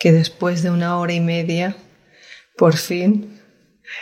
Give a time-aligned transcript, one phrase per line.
[0.00, 1.76] que después de una hora y media,
[2.56, 3.38] por fin,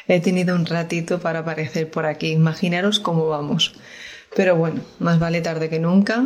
[0.06, 2.28] he tenido un ratito para aparecer por aquí.
[2.28, 3.74] Imaginaros cómo vamos.
[4.36, 6.24] Pero bueno, más vale tarde que nunca.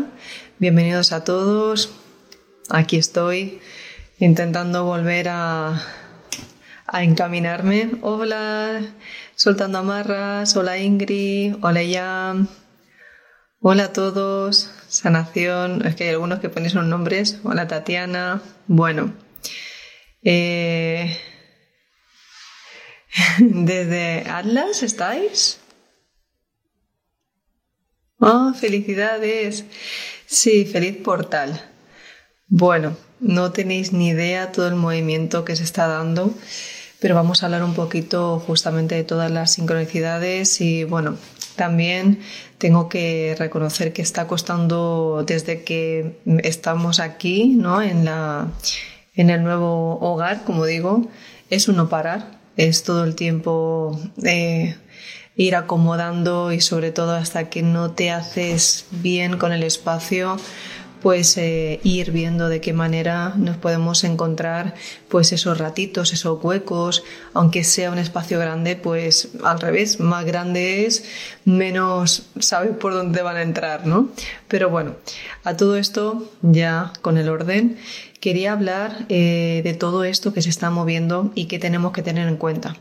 [0.59, 1.91] Bienvenidos a todos.
[2.69, 3.61] Aquí estoy
[4.19, 5.83] intentando volver a,
[6.87, 7.93] a encaminarme.
[8.03, 8.83] Hola,
[9.37, 10.55] soltando amarras.
[10.55, 11.55] Hola Ingrid.
[11.63, 12.49] Hola Yam.
[13.61, 14.71] Hola a todos.
[14.89, 15.87] Sanación.
[15.87, 17.41] Es que hay algunos que ponen sus nombres.
[17.43, 18.43] Hola Tatiana.
[18.67, 19.15] Bueno,
[20.23, 21.19] eh,
[23.39, 25.59] ¿Desde Atlas estáis?
[28.19, 29.65] Oh, felicidades.
[30.27, 31.61] Sí, feliz portal.
[32.49, 36.33] Bueno, no tenéis ni idea todo el movimiento que se está dando,
[37.01, 41.17] pero vamos a hablar un poquito justamente de todas las sincronicidades y bueno,
[41.57, 42.21] también
[42.59, 47.83] tengo que reconocer que está costando desde que estamos aquí, ¿no?
[47.83, 48.49] En la
[49.15, 51.07] en el nuevo hogar, como digo,
[51.51, 54.77] es uno parar, es todo el tiempo eh,
[55.37, 60.37] ir acomodando y sobre todo hasta que no te haces bien con el espacio,
[61.03, 64.75] pues eh, ir viendo de qué manera nos podemos encontrar
[65.09, 67.03] pues esos ratitos, esos huecos,
[67.35, 71.05] aunque sea un espacio grande, pues al revés, más grande es,
[71.45, 74.11] menos sabes por dónde van a entrar, ¿no?
[74.47, 74.95] Pero bueno,
[75.45, 77.79] a todo esto ya con el orden
[78.21, 82.29] quería hablar eh, de todo esto que se está moviendo y que tenemos que tener
[82.29, 82.77] en cuenta.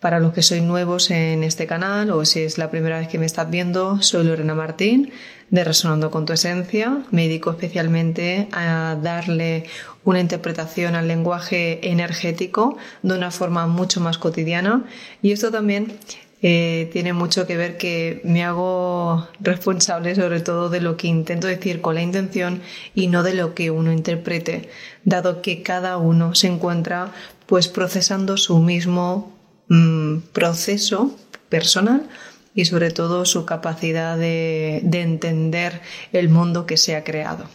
[0.00, 3.18] Para los que sois nuevos en este canal o si es la primera vez que
[3.18, 5.12] me estás viendo, soy Lorena Martín
[5.50, 7.04] de Resonando con tu Esencia.
[7.10, 9.64] Me dedico especialmente a darle
[10.04, 14.86] una interpretación al lenguaje energético de una forma mucho más cotidiana
[15.20, 15.92] y esto también
[16.40, 21.46] eh, tiene mucho que ver que me hago responsable sobre todo de lo que intento
[21.46, 22.62] decir con la intención
[22.94, 24.70] y no de lo que uno interprete,
[25.04, 27.12] dado que cada uno se encuentra
[27.44, 29.39] pues procesando su mismo
[29.70, 31.16] mm, proceso
[31.48, 32.06] personal
[32.54, 35.80] y sobre todo su capacidad de, de entender
[36.12, 37.46] el mundo que se ha creado.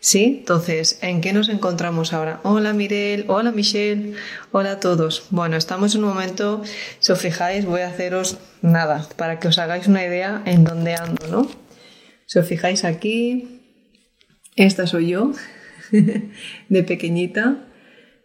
[0.00, 0.38] ¿Sí?
[0.40, 2.40] Entonces, ¿en qué nos encontramos ahora?
[2.42, 4.14] Hola Mirel, hola Michelle,
[4.50, 5.26] hola a todos.
[5.30, 6.64] Bueno, estamos en un momento,
[6.98, 10.96] si os fijáis, voy a haceros nada, para que os hagáis una idea en dónde
[10.96, 11.48] ando, ¿no?
[12.26, 13.60] Si os fijáis aquí,
[14.56, 15.30] esta soy yo,
[16.68, 17.68] de pequeñita,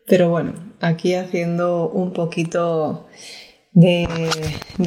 [0.07, 3.07] pero bueno, aquí haciendo un poquito
[3.77, 4.07] de,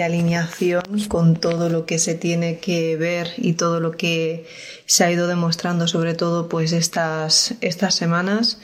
[0.03, 4.47] alineación con todo lo que se tiene que ver y todo lo que
[4.87, 8.59] se ha ido demostrando, sobre todo pues estas, estas semanas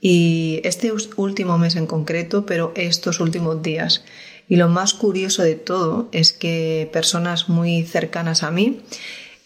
[0.00, 4.04] y este último mes en concreto, pero estos últimos días.
[4.48, 8.80] Y lo más curioso de todo es que personas muy cercanas a mí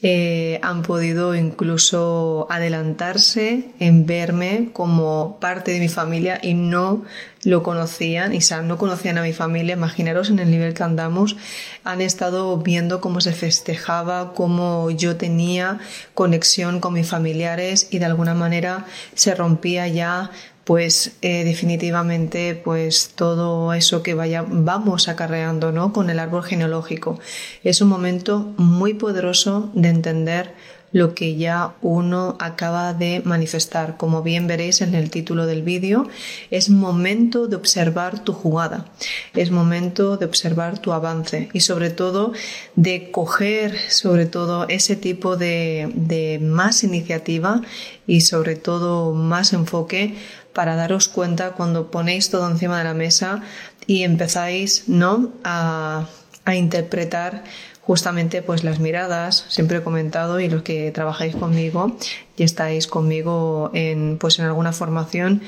[0.03, 7.05] eh, han podido incluso adelantarse en verme como parte de mi familia y no
[7.45, 11.37] lo conocían, y no conocían a mi familia, imaginaros en el nivel que andamos,
[11.85, 15.79] han estado viendo cómo se festejaba, cómo yo tenía
[16.15, 20.31] conexión con mis familiares y de alguna manera se rompía ya
[20.65, 25.93] pues eh, definitivamente pues todo eso que vaya vamos acarreando ¿no?
[25.93, 27.19] con el árbol genealógico
[27.63, 30.55] es un momento muy poderoso de entender
[30.95, 33.97] lo que ya uno acaba de manifestar.
[33.97, 36.09] Como bien veréis en el título del vídeo,
[36.53, 38.87] es momento de observar tu jugada,
[39.35, 42.33] es momento de observar tu avance y sobre todo
[42.77, 47.61] de coger sobre todo ese tipo de, de más iniciativa
[48.07, 50.15] y sobre todo más enfoque
[50.55, 53.43] para daros cuenta cuando ponéis todo encima de la mesa
[53.87, 55.33] y empezáis ¿no?
[55.45, 56.07] a,
[56.45, 57.45] a interpretar
[57.83, 61.97] justamente pues las miradas, siempre he comentado y los que trabajáis conmigo
[62.37, 65.43] y estáis conmigo en pues en alguna formación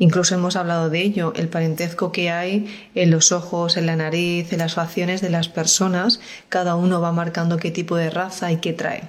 [0.00, 4.50] Incluso hemos hablado de ello, el parentesco que hay en los ojos, en la nariz,
[4.50, 8.56] en las facciones de las personas, cada uno va marcando qué tipo de raza y
[8.56, 9.02] qué trae.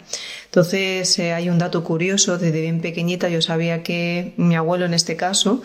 [0.47, 4.93] Entonces eh, hay un dato curioso, desde bien pequeñita yo sabía que mi abuelo en
[4.93, 5.61] este caso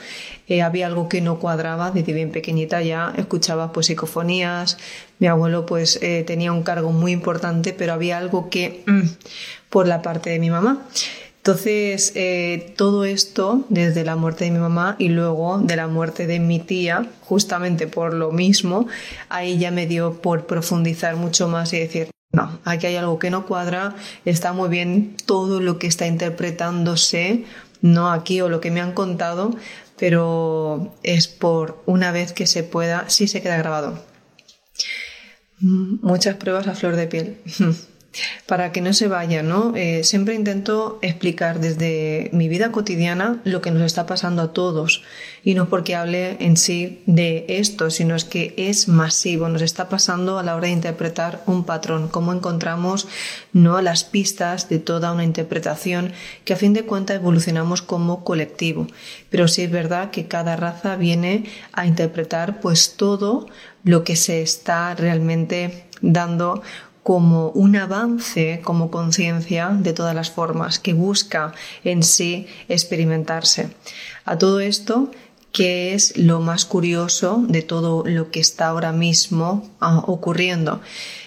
[0.47, 4.79] eh, había algo que no cuadraba, desde bien pequeñita ya escuchaba pues psicofonías,
[5.19, 9.09] mi abuelo pues eh, tenía un cargo muy importante, pero había algo que mm,
[9.71, 10.87] por la parte de mi mamá.
[11.47, 16.27] Entonces, eh, todo esto, desde la muerte de mi mamá y luego de la muerte
[16.27, 18.89] de mi tía, justamente por lo mismo,
[19.29, 23.31] ahí ya me dio por profundizar mucho más y decir, no, aquí hay algo que
[23.31, 23.95] no cuadra,
[24.25, 27.45] está muy bien todo lo que está interpretándose,
[27.81, 29.55] no aquí o lo que me han contado,
[29.97, 34.03] pero es por una vez que se pueda, sí se queda grabado.
[35.61, 37.37] Muchas pruebas a flor de piel.
[38.47, 39.73] para que no se vaya, ¿no?
[39.77, 45.03] Eh, siempre intento explicar desde mi vida cotidiana lo que nos está pasando a todos.
[45.45, 49.89] Y no porque hable en sí de esto, sino es que es masivo, nos está
[49.89, 53.07] pasando a la hora de interpretar un patrón, cómo encontramos
[53.53, 56.13] no las pistas de toda una interpretación
[56.45, 58.87] que a fin de cuentas evolucionamos como colectivo,
[59.31, 63.47] pero sí es verdad que cada raza viene a interpretar pues todo
[63.85, 66.63] lo que se está realmente dando
[67.07, 71.53] como un avance como conciencia de todas las formas que busca
[71.85, 73.71] en sí experimentarse.
[74.25, 75.13] A todo esto,
[75.53, 80.81] ¿qué es lo más curioso de todo lo que está ahora mismo ah, ocurriendo?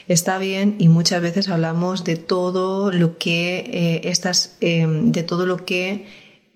[0.10, 5.46] Está bien y muchas veces hablamos de todo lo que eh, estas, em, de todo
[5.46, 6.08] lo que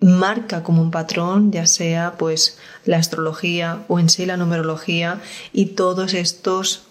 [0.01, 5.21] marca como un patrón, ya sea pues la astrología o en sí la numerología
[5.53, 6.87] y todos estos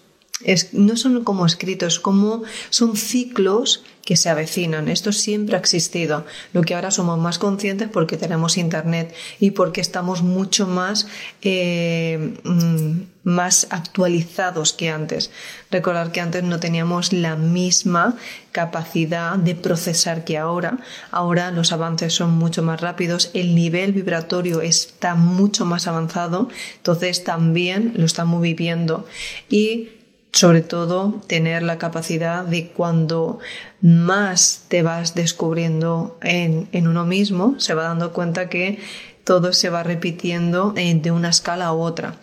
[0.73, 4.89] no son como escritos, como son ciclos que se avecinan.
[4.89, 6.27] Esto siempre ha existido.
[6.53, 11.07] Lo que ahora somos más conscientes porque tenemos Internet y porque estamos mucho más,
[11.43, 15.31] eh, mm, más actualizados que antes.
[15.71, 18.17] Recordar que antes no teníamos la misma
[18.51, 20.79] capacidad de procesar que ahora.
[21.13, 26.49] Ahora los avances son mucho más rápidos, el nivel vibratorio está mucho más avanzado,
[26.79, 29.07] entonces también lo estamos viviendo.
[29.49, 29.91] Y
[30.33, 33.39] sobre todo tener la capacidad de cuando
[33.81, 38.79] más te vas descubriendo en, uno mismo, se va dando cuenta que
[39.25, 42.17] todo se va repitiendo eh, de una escala a otra.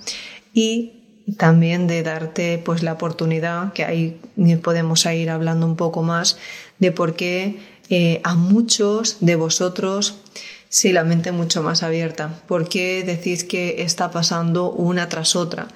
[0.53, 0.93] Y
[1.37, 4.19] también de darte pues la oportunidad, que ahí
[4.63, 6.37] podemos ir hablando un poco más,
[6.79, 7.59] de por qué
[7.91, 10.15] eh, a muchos de vosotros
[10.69, 15.67] sí la mente mucho más abierta, por qué decís que está pasando una tras otra.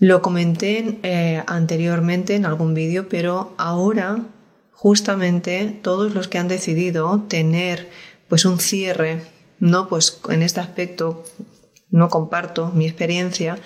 [0.00, 4.24] Lo comenté eh, anteriormente en algún vídeo, pero ahora
[4.72, 7.90] justamente todos los que han decidido tener
[8.26, 9.20] pues un cierre,
[9.58, 11.22] no pues en este aspecto
[11.90, 13.58] no comparto mi experiencia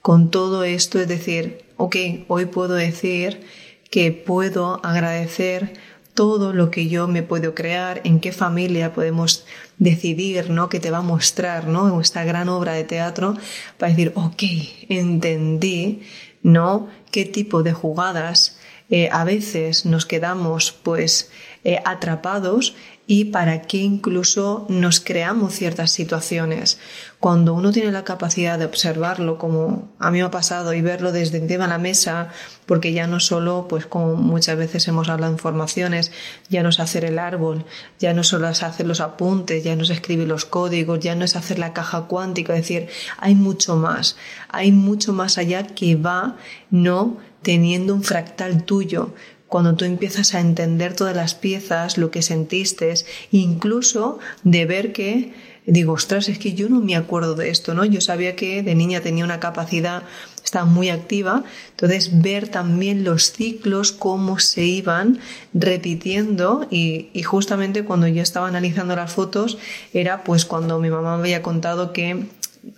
[0.00, 1.96] con todo esto, es decir, ok,
[2.26, 3.42] hoy puedo decir
[3.90, 5.74] que puedo agradecer
[6.14, 9.44] todo lo que yo me puedo crear, en qué familia podemos
[9.82, 10.68] decidir, ¿no?
[10.68, 12.00] Que te va a mostrar, ¿no?
[12.00, 13.36] Esta gran obra de teatro
[13.78, 14.42] para decir, ok,
[14.88, 16.02] entendí,
[16.42, 16.88] ¿no?
[17.10, 18.58] Qué tipo de jugadas
[18.90, 21.30] eh, a veces nos quedamos, pues,
[21.64, 22.74] eh, atrapados
[23.06, 26.78] y para qué incluso nos creamos ciertas situaciones.
[27.20, 31.12] Cuando uno tiene la capacidad de observarlo, como a mí me ha pasado, y verlo
[31.12, 32.30] desde encima de la mesa,
[32.66, 36.12] porque ya no solo, pues como muchas veces hemos hablado en formaciones,
[36.48, 37.64] ya no es hacer el árbol,
[37.98, 41.24] ya no solo es hacer los apuntes, ya no es escribir los códigos, ya no
[41.24, 42.88] es hacer la caja cuántica, es decir,
[43.18, 44.16] hay mucho más,
[44.48, 46.36] hay mucho más allá que va
[46.70, 49.14] no teniendo un fractal tuyo,
[49.46, 52.94] cuando tú empiezas a entender todas las piezas, lo que sentiste,
[53.30, 55.34] incluso de ver que
[55.66, 57.84] digo, ostras, es que yo no me acuerdo de esto, ¿no?
[57.84, 60.02] Yo sabía que de niña tenía una capacidad,
[60.42, 65.20] estaba muy activa, entonces ver también los ciclos, cómo se iban
[65.54, 69.58] repitiendo y, justamente cuando yo estaba analizando las fotos
[69.94, 72.26] era pues cuando mi mamá me había contado que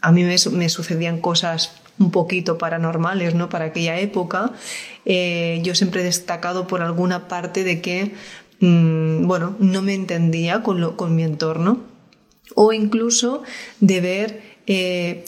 [0.00, 3.48] a mí me, me sucedían cosas un poquito paranormales, ¿no?
[3.48, 4.52] Para aquella época.
[5.04, 8.12] Eh, yo siempre he destacado por alguna parte de que,
[8.60, 11.80] mm, bueno, no me entendía con, con mi entorno.
[12.54, 13.42] O incluso
[13.80, 15.24] de ver, eh,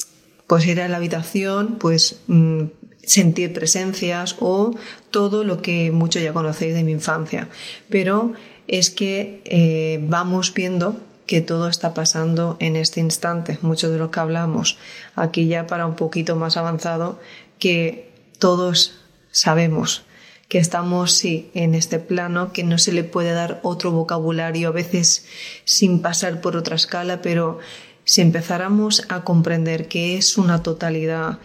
[0.47, 2.65] pues ir a la habitación, pues mm,
[3.03, 4.75] sentir presencias o
[5.11, 7.49] todo lo que mucho ya conocéis de mi infancia.
[7.89, 8.33] Pero
[8.69, 14.11] es que eh, vamos viendo que todo está pasando en este instante, mucho de lo
[14.11, 14.79] que hablamos
[15.15, 17.19] aquí ya para un poquito más avanzado,
[17.59, 20.07] que todos sabemos
[20.49, 24.73] que estamos sí en este plano, que no se le puede dar otro vocabulario a
[24.73, 25.27] veces
[25.65, 27.59] sin pasar por otra escala, pero
[28.05, 31.41] si empezáramos a comprender que es una totalidad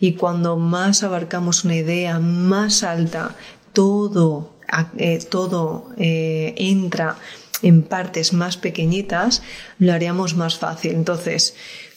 [0.00, 3.36] y cuando más abarcamos una idea más alta,
[3.74, 4.54] todo,
[4.96, 7.18] eh, todo eh, entra
[7.62, 9.42] en partes más pequeñitas,
[9.78, 10.92] lo haríamos más fácil.
[10.92, 11.54] Entonces,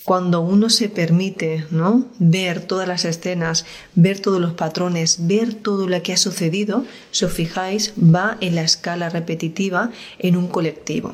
[0.10, 2.08] cuando uno se permite ¿no?
[2.18, 7.25] ver todas las escenas, ver todos los patrones, ver todo lo que ha sucedido, si
[7.25, 11.13] os fijáis, va en la escala repetitiva en un colectivo.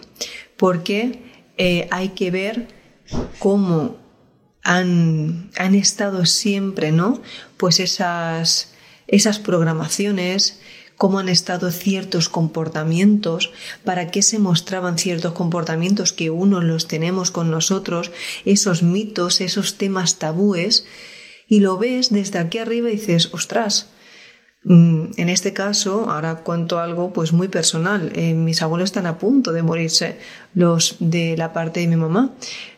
[0.55, 1.23] porque
[1.57, 2.67] eh, hay que ver
[3.39, 3.97] cómo
[4.63, 7.21] han, han, estado siempre, ¿no?
[7.57, 8.73] Pues esas,
[9.07, 10.59] esas programaciones,
[10.97, 13.51] cómo han estado ciertos comportamientos,
[13.83, 18.11] para qué se mostraban ciertos comportamientos que uno los tenemos con nosotros,
[18.45, 20.85] esos mitos, esos temas tabúes,
[21.47, 23.89] y lo ves desde aquí arriba y dices, ostras,
[24.63, 28.11] mm, en este caso, ahora cuento algo pues muy personal.
[28.15, 30.17] Eh, mis abuelos están a punto de morirse,
[30.55, 32.33] los de la parte de mi mamá.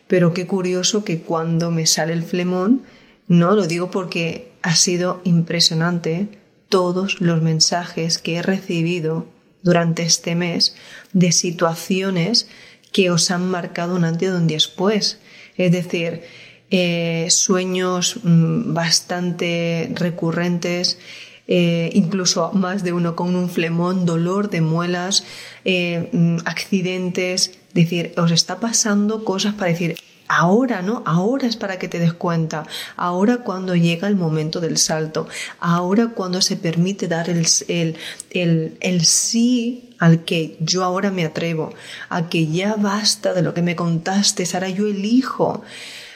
[0.06, 2.82] Pero qué curioso que cuando me sale el flemón,
[3.26, 6.37] no lo digo porque ha sido impresionante
[6.68, 9.26] todos los mensajes que he recibido
[9.62, 10.74] durante este mes
[11.12, 12.48] de situaciones
[12.92, 15.18] que os han marcado un antes y un después.
[15.56, 16.22] Es decir,
[16.70, 20.98] eh, sueños mm, bastante recurrentes,
[21.46, 25.24] eh, incluso más de uno con un flemón, dolor de muelas,
[25.64, 27.58] eh, mm, accidentes.
[27.68, 29.96] Es decir, os está pasando cosas para decir,
[30.28, 31.02] Ahora, ¿no?
[31.06, 32.66] Ahora es para que te des cuenta.
[32.96, 35.26] Ahora cuando llega el momento del salto.
[35.58, 41.72] Ahora cuando se permite dar el, el, el, sí al que yo ahora me atrevo.
[42.10, 44.44] A que ya basta de lo que me contaste.
[44.52, 45.62] Ahora yo elijo.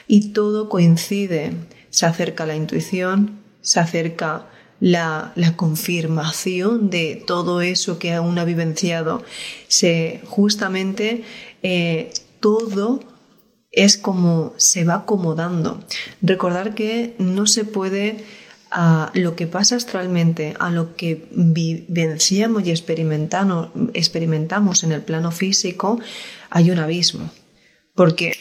[0.06, 1.54] Y todo coincide.
[1.88, 4.46] Se acerca la intuición, se acerca
[4.80, 9.22] la, la, confirmación de todo eso que aún ha vivenciado.
[9.68, 11.24] Se, justamente
[11.62, 13.00] eh, todo
[13.72, 15.82] es como se va acomodando.
[16.20, 18.24] Recordar que no se puede
[18.70, 25.30] a lo que pasa astralmente, a lo que vivenciamos y experimentamos, experimentamos en el plano
[25.30, 26.00] físico,
[26.50, 27.30] hay un abismo.
[27.94, 28.32] Porque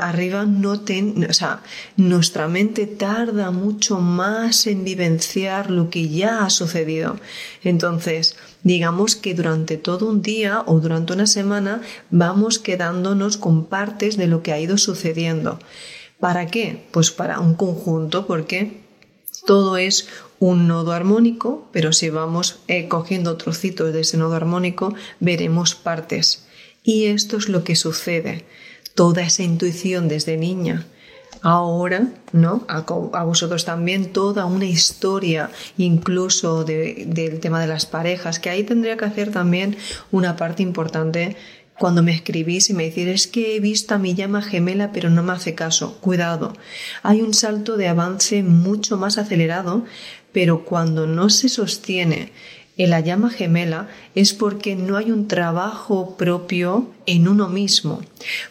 [0.00, 1.62] arriba no o sea,
[1.96, 7.18] nuestra mente tarda mucho más en vivenciar lo que ya ha sucedido.
[7.62, 14.16] Entonces, digamos que durante todo un día o durante una semana vamos quedándonos con partes
[14.16, 15.58] de lo que ha ido sucediendo.
[16.18, 16.84] ¿Para qué?
[16.90, 18.82] Pues para un conjunto, porque
[19.46, 20.08] todo es
[20.38, 26.44] un nodo armónico, pero si vamos eh, cogiendo trocitos de ese nodo armónico, veremos partes.
[26.82, 28.44] Y esto es lo que sucede
[28.94, 30.86] toda esa intuición desde niña.
[31.42, 32.66] Ahora, ¿no?
[32.68, 32.82] A,
[33.24, 39.06] vosotros también toda una historia, incluso del tema de las parejas, que ahí tendría que
[39.06, 39.76] hacer también
[40.10, 41.36] una parte importante
[41.78, 45.08] cuando me escribís y me decís es que he visto a mi llama gemela pero
[45.08, 45.96] no me hace caso.
[46.02, 46.52] Cuidado,
[47.02, 49.86] hay un salto de avance mucho más acelerado,
[50.30, 52.32] pero cuando no se sostiene
[52.84, 58.00] en la llama gemela es porque no hay un trabajo propio en uno mismo,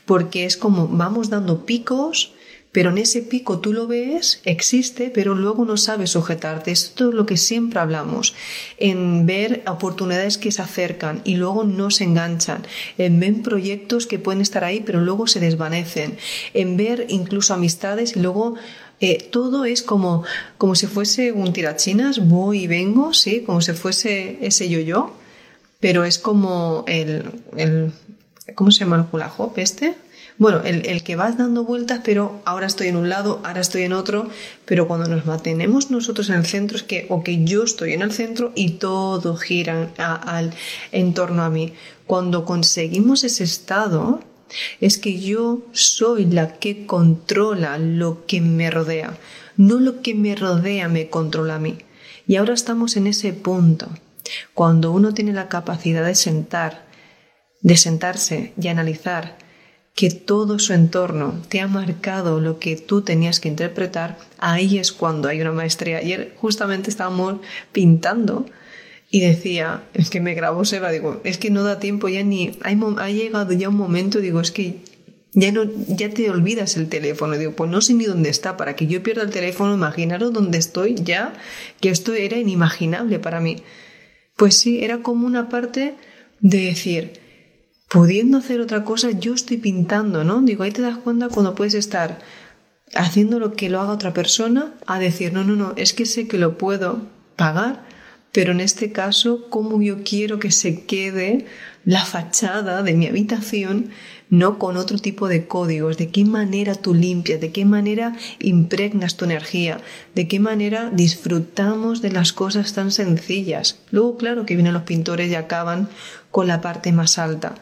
[0.05, 2.33] porque es como vamos dando picos,
[2.71, 6.69] pero en ese pico tú lo ves, existe, pero luego no sabes sujetarte.
[6.69, 8.35] Esto es lo que siempre hablamos,
[8.77, 12.61] en ver oportunidades que se acercan y luego no se enganchan,
[12.99, 16.17] en ver proyectos que pueden estar ahí, pero luego se desvanecen,
[16.53, 18.53] en ver incluso amistades y luego
[19.01, 20.23] eh, todo es como,
[20.57, 25.13] como si fuese un tirachinas, voy y vengo, sí, como si fuese ese yo-yo,
[25.79, 27.23] pero es como el,
[27.55, 27.93] el,
[28.55, 29.95] ¿cómo se llama el hula hop este?
[30.37, 33.83] Bueno, el, el, que vas dando vueltas, pero ahora estoy en un lado, ahora estoy
[33.83, 34.29] en otro,
[34.65, 38.01] pero cuando nos mantenemos nosotros en el centro es que, o que yo estoy en
[38.01, 40.53] el centro y todo gira al,
[40.93, 41.73] en torno a mí.
[42.07, 44.21] Cuando conseguimos ese estado,
[44.81, 49.17] es que yo soy la que controla lo que me rodea,
[49.57, 51.77] no lo que me rodea me controla a mí.
[52.27, 53.89] Y ahora estamos en ese punto,
[54.53, 56.85] cuando uno tiene la capacidad de sentar,
[57.61, 59.37] de sentarse y analizar
[59.95, 64.91] que todo su entorno te ha marcado lo que tú tenías que interpretar, ahí es
[64.91, 65.97] cuando hay una maestría.
[65.97, 67.39] Ayer justamente estábamos
[67.73, 68.45] pintando
[69.11, 72.51] y decía, es que me grabó Seba, digo, es que no da tiempo ya ni,
[72.61, 74.81] ha llegado ya un momento, digo, es que
[75.33, 78.75] ya no, ya te olvidas el teléfono, digo, pues no sé ni dónde está, para
[78.75, 81.33] que yo pierda el teléfono, imaginaros dónde estoy ya,
[81.81, 83.57] que esto era inimaginable para mí.
[84.35, 85.95] Pues sí, era como una parte
[86.39, 87.19] de decir,
[87.89, 90.41] pudiendo hacer otra cosa, yo estoy pintando, ¿no?
[90.41, 92.19] Digo, ahí te das cuenta cuando puedes estar
[92.95, 96.27] haciendo lo que lo haga otra persona, a decir, no, no, no, es que sé
[96.27, 97.88] que lo puedo pagar,
[98.31, 101.45] pero en este caso, cómo yo quiero que se quede
[101.85, 103.89] la fachada de mi habitación,
[104.29, 109.17] no con otro tipo de códigos, de qué manera tú limpias, de qué manera impregnas
[109.17, 109.81] tu energía,
[110.13, 113.79] de qué manera disfrutamos de las cosas tan sencillas.
[113.89, 115.89] Luego, claro que vienen los pintores y acaban
[116.29, 117.55] con la parte más alta,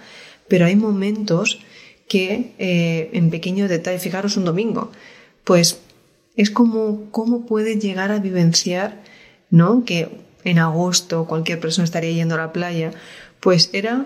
[0.50, 1.60] pero hay momentos
[2.10, 4.92] que eh, en pequeños detalles, fijaros un domingo,
[5.44, 5.80] pues
[6.36, 9.02] es como cómo puedes llegar a vivenciar,
[9.50, 9.86] ¿no?
[9.86, 12.92] Que en agosto cualquier persona estaría yendo a la playa,
[13.42, 14.06] pues era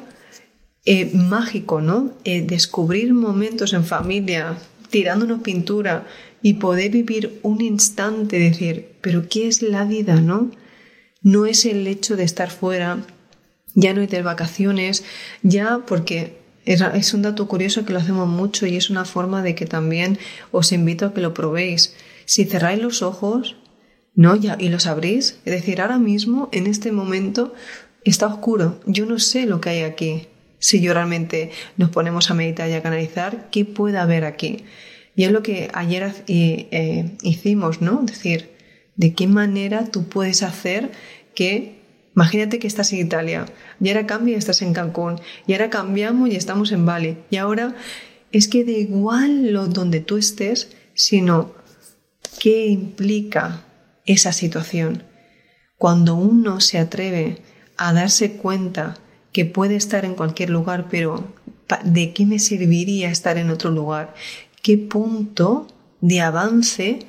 [0.85, 2.13] eh, mágico, ¿no?
[2.23, 4.57] Eh, descubrir momentos en familia,
[4.89, 6.07] tirándonos pintura
[6.41, 10.49] y poder vivir un instante, decir, pero ¿qué es la vida, no?
[11.21, 12.97] No es el hecho de estar fuera,
[13.75, 15.03] ya no hay de vacaciones,
[15.43, 19.53] ya porque es un dato curioso que lo hacemos mucho y es una forma de
[19.53, 20.17] que también
[20.51, 21.95] os invito a que lo probéis.
[22.25, 23.55] Si cerráis los ojos,
[24.13, 24.35] ¿no?
[24.35, 27.53] Y los abrís, es decir, ahora mismo, en este momento,
[28.03, 28.79] está oscuro.
[28.85, 30.27] Yo no sé lo que hay aquí.
[30.59, 34.65] Si yo realmente nos ponemos a meditar y a canalizar, ¿qué puede haber aquí?
[35.15, 38.01] Y es lo que ayer eh, hicimos, ¿no?
[38.05, 38.51] Es decir,
[38.95, 40.91] ¿de qué manera tú puedes hacer
[41.33, 41.81] que
[42.15, 43.45] Imagínate que estás en Italia,
[43.79, 47.37] y ahora cambia y estás en Cancún, y ahora cambiamos y estamos en Bali, y
[47.37, 47.75] ahora
[48.31, 51.53] es que da igual lo donde tú estés, sino
[52.39, 53.63] qué implica
[54.05, 55.03] esa situación.
[55.77, 57.41] Cuando uno se atreve
[57.77, 58.97] a darse cuenta
[59.31, 61.33] que puede estar en cualquier lugar, pero
[61.83, 64.13] ¿de qué me serviría estar en otro lugar?
[64.61, 65.67] ¿Qué punto
[66.01, 66.99] de avance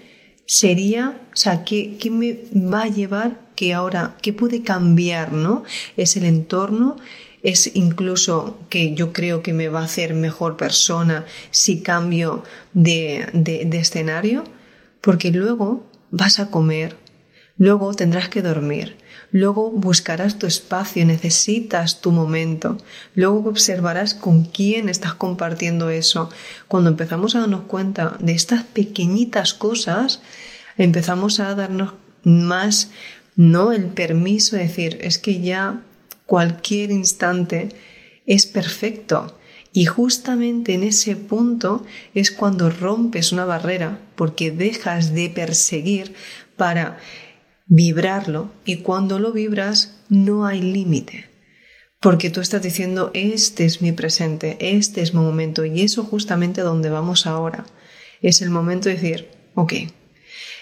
[0.46, 5.64] sería, o sea, qué, qué me va a llevar que ahora, qué puede cambiar, ¿no?
[5.96, 6.96] Es el entorno,
[7.42, 13.28] es incluso que yo creo que me va a hacer mejor persona si cambio de,
[13.32, 14.44] de escenario,
[15.00, 16.96] porque luego vas a comer,
[17.56, 18.96] luego tendrás que dormir,
[19.32, 22.78] luego buscarás tu espacio, necesitas tu momento,
[23.16, 26.30] luego observarás con quién estás compartiendo eso.
[26.68, 30.20] Cuando empezamos a darnos cuenta de estas pequeñitas cosas,
[30.78, 32.90] empezamos a darnos más
[33.34, 35.80] no el permiso de decir, es que ya
[36.26, 37.70] cualquier instante
[38.26, 39.38] es perfecto.
[39.72, 46.14] Y justamente en ese punto es cuando rompes una barrera, porque dejas de perseguir
[46.56, 46.98] para
[47.66, 51.30] vibrarlo y cuando lo vibras no hay límite.
[52.00, 56.60] Porque tú estás diciendo, este es mi presente, este es mi momento y eso justamente
[56.60, 57.64] donde vamos ahora.
[58.20, 59.72] Es el momento de decir, ok,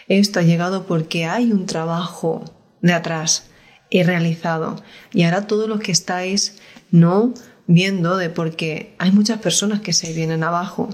[0.07, 2.45] esto ha llegado porque hay un trabajo
[2.81, 3.51] de atrás
[3.91, 4.83] he realizado.
[5.13, 6.59] Y ahora todos los que estáis
[6.91, 7.35] no
[7.71, 10.89] viendo de porque hay muchas personas que se vienen abajo.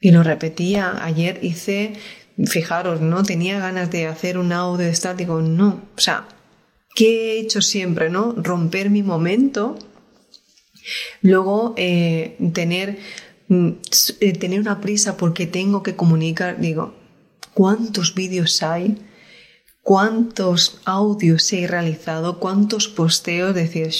[0.00, 1.94] Y lo repetía, ayer hice,
[2.46, 5.82] fijaros, no tenía ganas de hacer un audio estático, no.
[5.96, 6.28] O sea,
[6.94, 8.32] ¿qué he hecho siempre, no?
[8.36, 9.76] Romper mi momento,
[11.20, 12.98] luego eh, tener,
[13.48, 13.70] mm,
[14.20, 16.94] eh, tener una prisa porque tengo que comunicar, digo,
[17.54, 18.96] ¿cuántos vídeos hay?
[19.88, 23.90] cuántos audios he realizado, cuántos posteos, decir,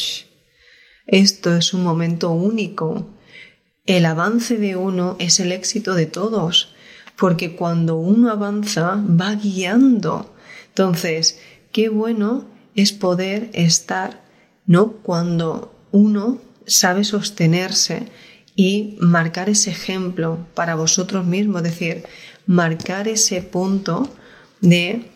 [1.09, 3.09] esto es un momento único.
[3.87, 6.75] El avance de uno es el éxito de todos,
[7.17, 10.33] porque cuando uno avanza va guiando.
[10.69, 11.41] Entonces,
[11.73, 12.45] qué bueno
[12.75, 14.23] es poder estar,
[14.67, 14.93] ¿no?
[14.93, 18.03] Cuando uno sabe sostenerse
[18.55, 22.05] y marcar ese ejemplo para vosotros mismos, es decir,
[22.47, 24.11] marcar ese punto
[24.61, 25.07] de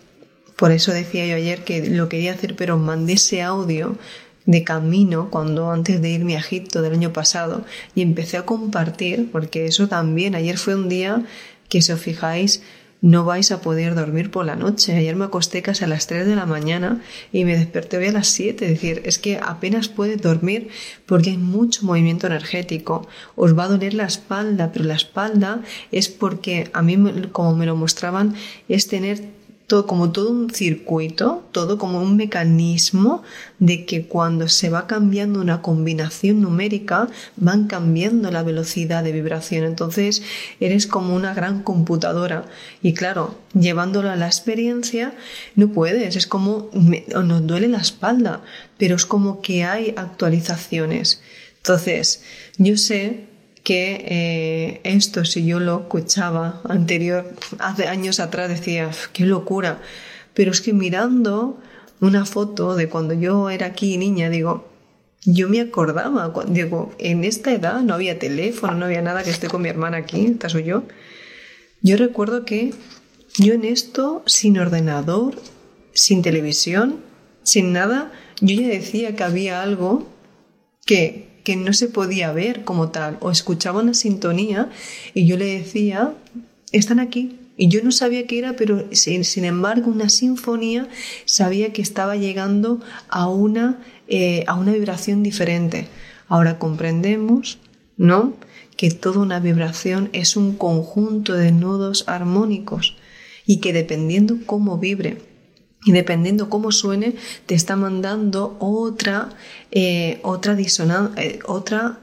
[0.62, 3.98] por eso decía yo ayer que lo quería hacer, pero mandé ese audio
[4.46, 9.30] de camino cuando antes de irme a Egipto del año pasado y empecé a compartir,
[9.30, 11.24] porque eso también, ayer fue un día
[11.68, 12.62] que si os fijáis,
[13.02, 14.94] no vais a poder dormir por la noche.
[14.94, 17.02] Ayer me acosté casi a las 3 de la mañana
[17.32, 18.64] y me desperté hoy a las 7.
[18.64, 20.68] Es decir, es que apenas puedes dormir
[21.04, 23.08] porque hay mucho movimiento energético.
[23.34, 26.96] Os va a doler la espalda, pero la espalda es porque a mí,
[27.32, 28.36] como me lo mostraban,
[28.68, 29.20] es tener
[29.86, 33.22] como todo un circuito, todo como un mecanismo
[33.58, 39.64] de que cuando se va cambiando una combinación numérica, van cambiando la velocidad de vibración.
[39.64, 40.22] Entonces
[40.60, 42.44] eres como una gran computadora.
[42.82, 45.14] Y claro, llevándolo a la experiencia,
[45.56, 46.16] no puedes.
[46.16, 48.42] Es como, nos duele la espalda,
[48.76, 51.22] pero es como que hay actualizaciones.
[51.56, 52.22] Entonces,
[52.58, 53.31] yo sé
[53.62, 59.80] que eh, esto si yo lo escuchaba anterior, hace años atrás decía, qué locura,
[60.34, 61.60] pero es que mirando
[62.00, 64.68] una foto de cuando yo era aquí niña, digo,
[65.24, 69.46] yo me acordaba, digo, en esta edad no había teléfono, no había nada, que esté
[69.46, 70.82] con mi hermana aquí, esta soy yo.
[71.80, 72.74] Yo recuerdo que
[73.38, 75.36] yo en esto, sin ordenador,
[75.92, 77.00] sin televisión,
[77.44, 80.08] sin nada, yo ya decía que había algo
[80.84, 84.70] que que no se podía ver como tal, o escuchaba una sintonía
[85.14, 86.14] y yo le decía,
[86.72, 87.38] están aquí.
[87.56, 90.88] Y yo no sabía qué era, pero sin, embargo una sinfonía
[91.26, 93.78] sabía que estaba llegando a una,
[94.08, 95.86] eh, a una vibración diferente.
[96.28, 97.58] Ahora comprendemos,
[97.98, 98.34] ¿no?
[98.76, 102.96] Que toda una vibración es un conjunto de nudos armónicos
[103.44, 105.18] y que dependiendo cómo vibre,
[105.84, 107.16] y dependiendo cómo suene,
[107.46, 109.30] te está mandando otra,
[109.70, 111.98] eh, otra disonancia, eh, otra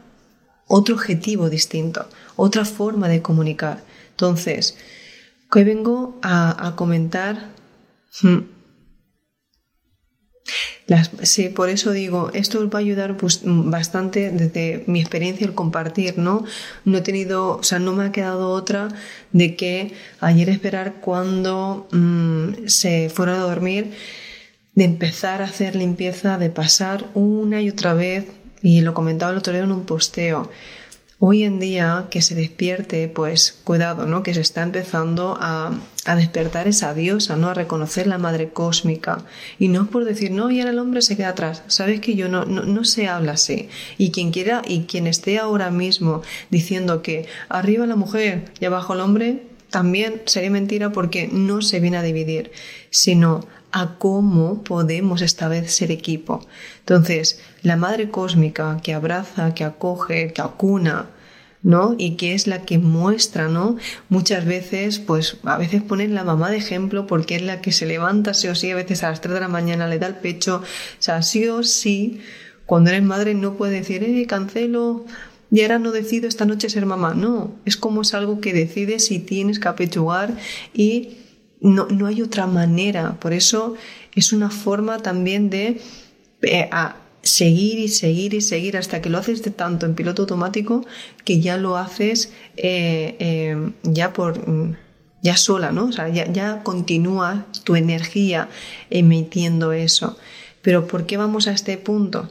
[0.70, 3.84] otro objetivo distinto, otra forma de comunicar.
[4.12, 4.78] Entonces,
[5.52, 7.50] hoy vengo a, comentar...
[8.22, 8.40] Hmm,
[11.24, 15.54] sí, por eso digo, esto os va a ayudar pues, bastante desde mi experiencia el
[15.54, 16.46] compartir, ¿no?
[16.86, 18.90] No he tenido, o sea, no me ha quedado otra
[19.32, 23.92] de que ayer esperar cuando mm, se fueron a dormir,
[24.76, 28.26] de empezar a hacer limpieza, de pasar una y otra vez,
[28.62, 30.50] y lo comentaba el otro día en un posteo,
[31.20, 34.24] hoy en día que se despierte, pues cuidado, ¿no?
[34.24, 35.72] Que se está empezando a,
[36.16, 37.50] despertar esa diosa, ¿no?
[37.50, 39.24] A reconocer la madre cósmica.
[39.60, 41.62] Y no por decir, no, y ahora el hombre se queda atrás.
[41.68, 43.70] Sabes que yo no, no, no se habla así.
[43.98, 48.94] Y quien quiera, y quien esté ahora mismo diciendo que arriba la mujer y abajo
[48.94, 52.52] el hombre, también sería mentira porque no se viene a dividir,
[52.90, 56.46] sino a cómo podemos esta vez ser equipo.
[56.80, 61.08] Entonces, la madre cósmica que abraza, que acoge, que acuna,
[61.62, 61.96] ¿no?
[61.98, 63.78] Y que es la que muestra, ¿no?
[64.08, 67.86] Muchas veces, pues a veces ponen la mamá de ejemplo porque es la que se
[67.86, 70.16] levanta sí o sí, a veces a las 3 de la mañana le da el
[70.16, 72.22] pecho, o sea, sí o sí,
[72.66, 75.06] cuando eres madre no puedes decir, eh, cancelo,
[75.52, 79.12] y ahora no decido esta noche ser mamá, no, es como es algo que decides
[79.12, 80.36] y tienes que apechugar
[80.74, 81.18] y
[81.62, 83.20] no, no hay otra manera.
[83.20, 83.76] Por eso
[84.16, 85.82] es una forma también de
[86.42, 86.70] eh,
[87.22, 90.86] seguir y seguir y seguir hasta que lo haces de tanto en piloto automático
[91.26, 94.42] que ya lo haces eh, eh, ya por
[95.22, 95.86] ya sola, ¿no?
[95.86, 98.48] O sea, ya, ya continúa tu energía
[98.90, 100.18] emitiendo eso.
[100.62, 102.30] Pero ¿por qué vamos a este punto?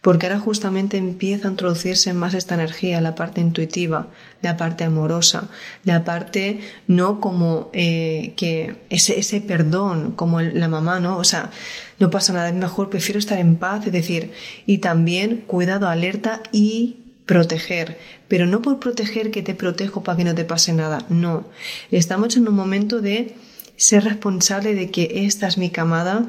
[0.00, 4.08] Porque ahora justamente empieza a introducirse más esta energía, la parte intuitiva,
[4.42, 5.48] la parte amorosa,
[5.84, 11.16] la parte no como eh, que ese, ese perdón, como la mamá, ¿no?
[11.16, 11.50] O sea,
[11.98, 14.32] no pasa nada, es mejor, prefiero estar en paz, es decir,
[14.66, 20.24] y también cuidado, alerta y proteger, pero no por proteger que te protejo para que
[20.24, 21.44] no te pase nada, no,
[21.90, 23.34] estamos en un momento de
[23.78, 26.28] ser responsable de que esta es mi camada,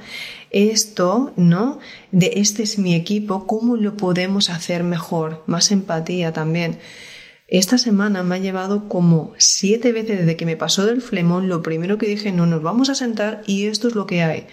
[0.51, 1.79] esto, ¿no?
[2.11, 5.43] De este es mi equipo, ¿cómo lo podemos hacer mejor?
[5.47, 6.77] Más empatía también.
[7.47, 11.63] Esta semana me ha llevado como siete veces desde que me pasó del flemón, lo
[11.63, 14.45] primero que dije, no, nos vamos a sentar y esto es lo que hay.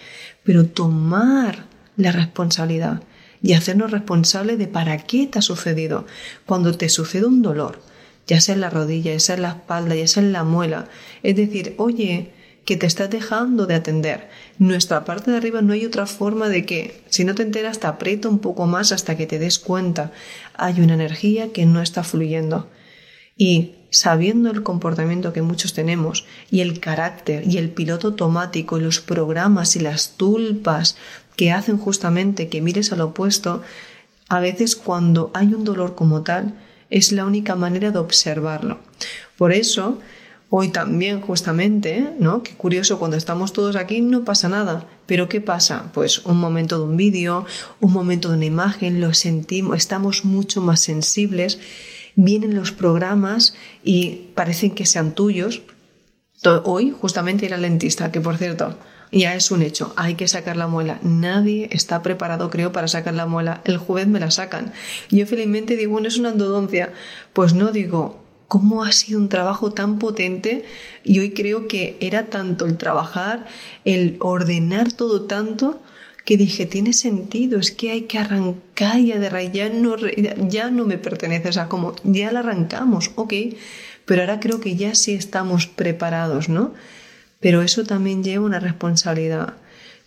[0.43, 3.03] Pero tomar la responsabilidad
[3.43, 6.07] y hacernos responsables de para qué te ha sucedido.
[6.47, 7.79] Cuando te sucede un dolor,
[8.25, 10.89] ya sea en la rodilla, ya sea en la espalda, ya sea en la muela,
[11.21, 12.31] es decir, oye,
[12.67, 14.27] que te estás dejando de atender.
[14.59, 17.87] Nuestra parte de arriba no hay otra forma de que, si no te enteras, te
[17.87, 20.11] aprieta un poco más hasta que te des cuenta.
[20.53, 22.67] Hay una energía que no está fluyendo.
[23.37, 28.81] Y sabiendo el comportamiento que muchos tenemos y el carácter y el piloto automático y
[28.81, 30.97] los programas y las tulpas
[31.37, 33.61] que hacen justamente que mires al opuesto,
[34.27, 36.55] a veces cuando hay un dolor como tal,
[36.89, 38.79] es la única manera de observarlo.
[39.37, 39.99] Por eso,
[40.49, 42.41] Hoy también, justamente, ¿no?
[42.41, 44.85] Qué curioso, cuando estamos todos aquí no pasa nada.
[45.05, 45.91] Pero ¿qué pasa?
[45.93, 47.45] Pues un momento de un vídeo,
[47.81, 51.59] un momento de una imagen, lo sentimos, estamos mucho más sensibles.
[52.15, 55.63] Vienen los programas y parecen que sean tuyos.
[56.63, 58.77] Hoy, justamente, ir al dentista, que por cierto,
[59.11, 60.99] ya es un hecho, hay que sacar la muela.
[61.03, 63.61] Nadie está preparado, creo, para sacar la muela.
[63.65, 64.71] El jueves me la sacan.
[65.09, 66.93] Yo felizmente digo, bueno, es una endodoncia.
[67.33, 70.65] Pues no digo, cómo ha sido un trabajo tan potente
[71.03, 73.45] y hoy creo que era tanto el trabajar,
[73.85, 75.81] el ordenar todo tanto
[76.25, 79.95] que dije, tiene sentido, es que hay que arrancar y de ya no,
[80.49, 83.33] ya no me pertenece, o sea, como ya la arrancamos, ok,
[84.05, 86.73] pero ahora creo que ya sí estamos preparados, ¿no?
[87.39, 89.53] Pero eso también lleva una responsabilidad.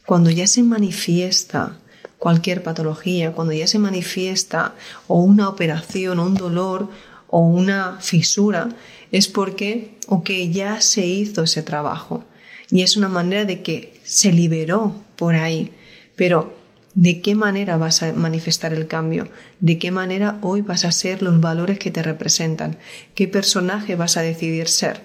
[0.04, 1.78] Cuando ya se manifiesta
[2.18, 4.74] cualquier patología, cuando ya se manifiesta
[5.06, 6.90] o una operación o un dolor
[7.30, 8.68] o una fisura,
[9.12, 12.24] es porque, ok, ya se hizo ese trabajo.
[12.70, 15.72] Y es una manera de que se liberó por ahí.
[16.16, 16.54] Pero,
[16.94, 19.28] ¿de qué manera vas a manifestar el cambio?
[19.60, 22.78] ¿De qué manera hoy vas a ser los valores que te representan?
[23.14, 25.00] ¿Qué personaje vas a decidir ser?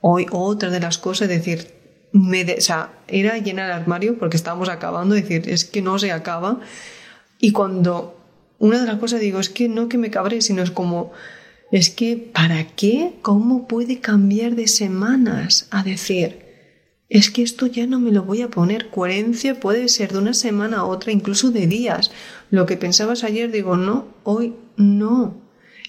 [0.00, 1.80] Hoy, otra de las cosas es decir,
[2.12, 6.10] me o sea, era llenar el armario porque estábamos acabando, decir, es que no se
[6.10, 6.60] acaba.
[7.38, 8.16] Y cuando
[8.58, 11.12] una de las cosas digo, es que no que me cabré, sino es como,
[11.72, 13.14] es que, ¿para qué?
[13.22, 16.50] ¿Cómo puede cambiar de semanas a decir,
[17.08, 18.90] es que esto ya no me lo voy a poner?
[18.90, 22.10] Coherencia puede ser de una semana a otra, incluso de días.
[22.50, 25.40] Lo que pensabas ayer, digo, no, hoy no.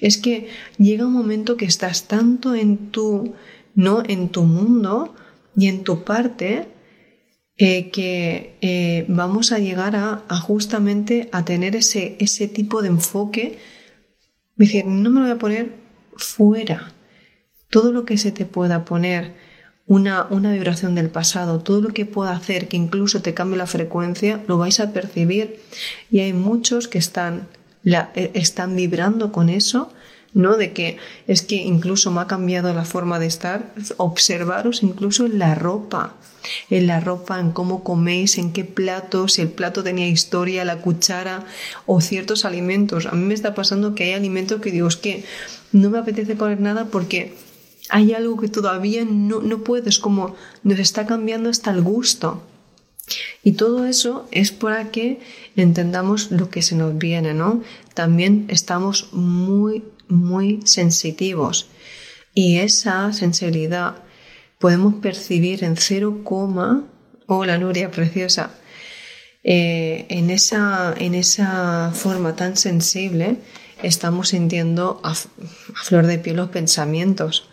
[0.02, 3.34] Es que llega un momento que estás tanto en tu,
[3.76, 5.16] no, en tu mundo
[5.56, 6.68] y en tu parte,
[7.58, 12.88] eh, que eh, vamos a llegar a, a, justamente a tener ese, ese tipo de
[12.88, 13.60] enfoque
[14.68, 15.72] decir, no me lo voy a poner
[16.16, 16.92] fuera.
[17.70, 19.34] Todo lo que se te pueda poner
[19.88, 23.68] una, una vibración del pasado, todo lo que pueda hacer que incluso te cambie la
[23.68, 25.60] frecuencia, lo vais a percibir.
[26.10, 27.48] Y hay muchos que están,
[27.84, 29.92] la, eh, están vibrando con eso,
[30.34, 30.58] ¿no?
[30.58, 33.74] De que es que incluso me ha cambiado la forma de estar.
[33.98, 36.16] Observaros incluso en la ropa,
[36.70, 40.78] en la ropa, en cómo coméis, en qué plato, si el plato tenía historia, la
[40.78, 41.46] cuchara
[41.86, 43.06] o ciertos alimentos.
[43.06, 45.24] A mí me está pasando que hay alimentos que digo, es que
[45.72, 47.36] no me apetece comer nada porque
[47.90, 52.42] hay algo que todavía no, no puedes, como nos está cambiando hasta el gusto.
[53.44, 55.20] Y todo eso es para que
[55.56, 57.62] entendamos lo que se nos viene, ¿no?
[57.94, 61.68] También estamos muy, muy sensitivos.
[62.34, 63.96] Y esa sensibilidad
[64.60, 66.86] podemos percibir en cero coma,
[67.28, 68.52] hola Nuria preciosa,
[69.44, 73.38] eh, en, esa, en esa forma tan sensible
[73.82, 77.50] estamos sintiendo a flor de piel los pensamientos.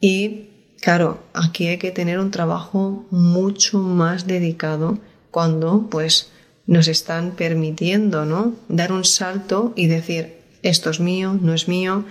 [0.00, 4.98] Y claro, aquí hay que tener un trabajo mucho más dedicado
[5.30, 6.30] cuando pues
[6.66, 8.54] nos están permitiendo, ¿no?
[8.68, 12.04] Dar un salto y decir, esto es mío, no es mío.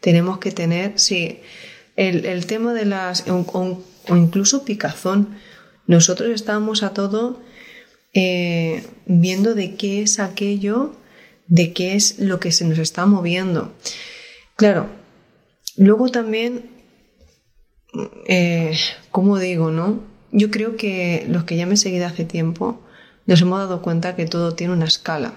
[0.00, 1.40] Tenemos que tener, sí,
[1.96, 5.36] el, tema de las, o, incluso picazón.
[5.86, 7.40] Nosotros estamos a todo
[8.12, 10.94] eh, viendo de qué es aquello,
[11.46, 13.72] de qué es lo que se nos está moviendo.
[14.56, 14.88] Claro,
[15.76, 16.80] luego también
[18.26, 18.76] eh,
[19.10, 20.00] ¿cómo digo, no?
[20.32, 22.80] Yo creo que los que ya me he seguido hace tiempo
[23.26, 25.34] nos hemos dado cuenta que todo tiene una escala.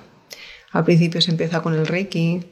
[0.71, 2.43] Al principio se empieza con el Reiki,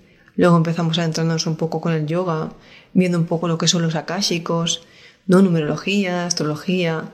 [0.42, 2.52] luego empezamos a entrarnos un poco con el yoga,
[2.94, 4.82] viendo un poco lo que son los akashicos,
[5.28, 7.12] no numerología, astrología,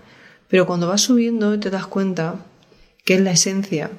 [0.47, 2.45] pero cuando vas subiendo te das cuenta
[3.03, 3.91] que es la esencia,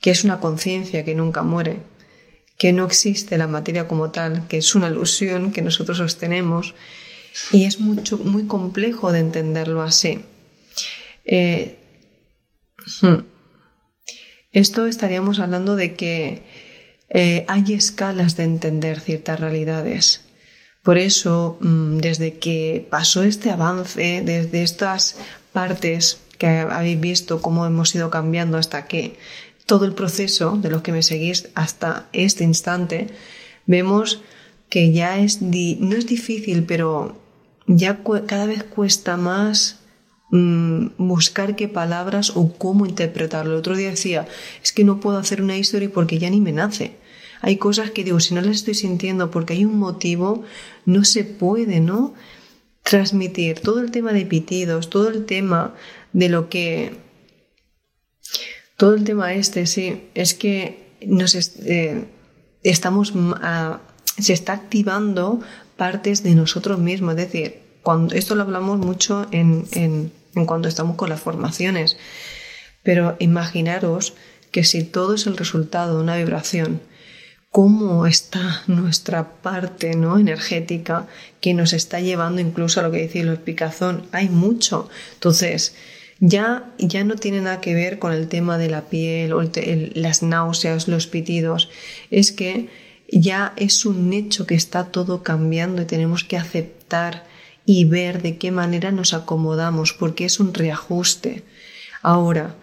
[0.00, 1.80] que es una conciencia que nunca muere,
[2.56, 6.74] que no existe la materia como tal, que es una ilusión que nosotros sostenemos
[7.52, 10.20] y es mucho, muy complejo de entenderlo así.
[11.26, 11.76] Eh,
[13.02, 13.26] hmm.
[14.52, 16.47] Esto estaríamos hablando de que
[17.10, 20.22] eh, hay escalas de entender ciertas realidades.
[20.82, 25.16] Por eso, mm, desde que pasó este avance, desde estas
[25.52, 29.18] partes que habéis visto cómo hemos ido cambiando hasta que
[29.66, 33.08] todo el proceso de los que me seguís hasta este instante,
[33.66, 34.22] vemos
[34.70, 37.20] que ya es, no es difícil, pero
[37.66, 39.77] ya cada vez cuesta más
[40.30, 43.52] mm, buscar qué palabras o cómo interpretarlo.
[43.52, 44.26] El otro día decía,
[44.62, 46.96] es que no puedo hacer una historia porque ya ni me nace.
[47.40, 50.42] Hay cosas que digo, si no las estoy sintiendo porque hay un motivo,
[50.86, 52.14] no se puede, ¿no?
[52.82, 55.74] Transmitir todo el tema de pitidos, todo el tema
[56.12, 56.96] de lo que...
[58.76, 62.04] Todo el tema este, sí, es que nos eh,
[62.62, 63.12] estamos...
[64.18, 65.40] se está activando
[65.76, 67.12] partes de nosotros mismos.
[67.12, 71.96] Es decir, cuando, esto lo hablamos mucho en, en, en cuanto estamos con las formaciones.
[72.82, 74.14] Pero imaginaros
[74.50, 76.80] que si todo es el resultado de una vibración,
[77.50, 80.18] cómo está nuestra parte ¿no?
[80.18, 81.06] energética
[81.40, 84.06] que nos está llevando incluso a lo que dice el picazón.
[84.12, 84.88] Hay mucho.
[85.14, 85.74] Entonces,
[86.20, 89.42] ya, ya no tiene nada que ver con el tema de la piel o
[89.94, 91.70] las náuseas, los pitidos.
[92.10, 92.68] Es que
[93.10, 97.24] ya es un hecho que está todo cambiando y tenemos que aceptar
[97.70, 101.44] y ver de qué manera nos acomodamos, porque es un reajuste.
[102.00, 102.54] Ahora,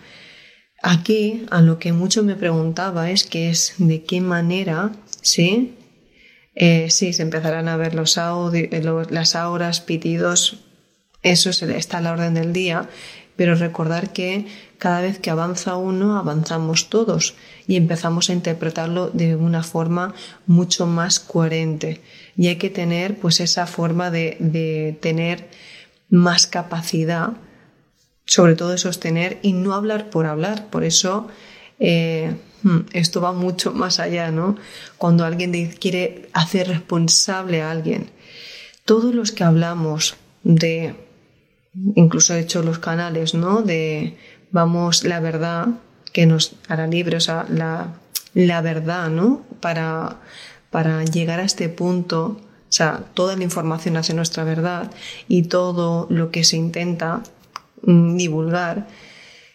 [0.81, 5.75] aquí a lo que mucho me preguntaba es que es de qué manera, ¿sí?
[6.55, 10.63] Eh, sí, se empezarán a ver los las auras, pitidos,
[11.21, 12.89] eso está a la orden del día,
[13.35, 14.47] pero recordar que
[14.79, 17.35] cada vez que avanza uno, avanzamos todos
[17.67, 20.15] y empezamos a interpretarlo de una forma
[20.47, 22.01] mucho más coherente.
[22.37, 25.49] Y hay que tener pues esa forma de, tener
[26.09, 27.33] más capacidad,
[28.25, 30.69] sobre todo de sostener y no hablar por hablar.
[30.69, 31.27] Por eso
[31.79, 34.57] eh, hmm, esto va mucho más allá, ¿no?
[34.97, 38.09] Cuando alguien quiere hacer responsable a alguien.
[38.85, 40.95] Todos los que hablamos de
[41.95, 43.61] incluso he hecho los canales, ¿no?
[43.61, 44.17] De
[44.51, 45.67] vamos, la verdad
[46.13, 47.95] que nos hará libre, o sea, la,
[48.33, 49.45] la verdad, ¿no?
[49.59, 50.21] Para,
[50.75, 54.91] para llegar a este punto, o sea, toda la información hacia nuestra verdad
[55.29, 57.23] y todo lo que se intenta
[57.83, 58.85] mm, divulgar,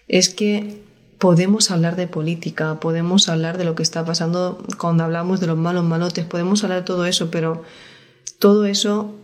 [0.09, 0.83] es que
[1.18, 5.59] podemos hablar de política, podemos hablar de lo que está pasando cuando hablamos de los
[5.59, 7.64] malos malotes, podemos hablar de todo eso, pero
[8.38, 9.14] todo eso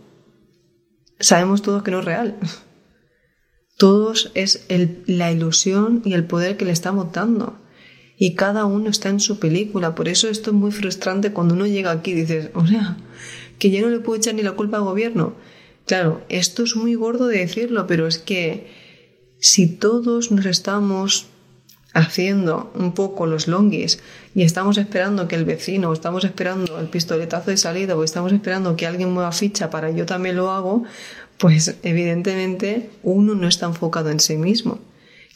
[1.19, 2.35] sabemos todos que no es real.
[3.79, 4.67] Todos es
[5.07, 7.57] la ilusión y el poder que le estamos dando.
[8.17, 9.95] Y cada uno está en su película.
[9.95, 12.97] Por eso esto es muy frustrante cuando uno llega aquí y dices, o sea,
[13.59, 15.35] que ya no le puedo echar ni la culpa al gobierno.
[15.85, 18.67] Claro, esto es muy gordo de decirlo, pero es que
[19.39, 21.27] si todos nos estamos
[21.93, 23.99] haciendo un poco los longuis
[24.35, 28.33] y estamos esperando que el vecino, o estamos esperando el pistoletazo de salida, o estamos
[28.33, 30.83] esperando que alguien mueva ficha para yo también lo hago,
[31.37, 34.79] pues evidentemente uno no está enfocado en sí mismo,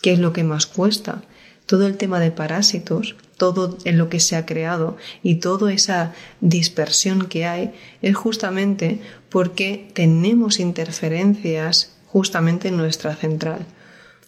[0.02, 1.24] que es lo que más cuesta.
[1.72, 6.14] Todo el tema de parásitos, todo en lo que se ha creado y toda esa
[6.42, 13.66] dispersión que hay es justamente porque tenemos interferencias justamente en nuestra central.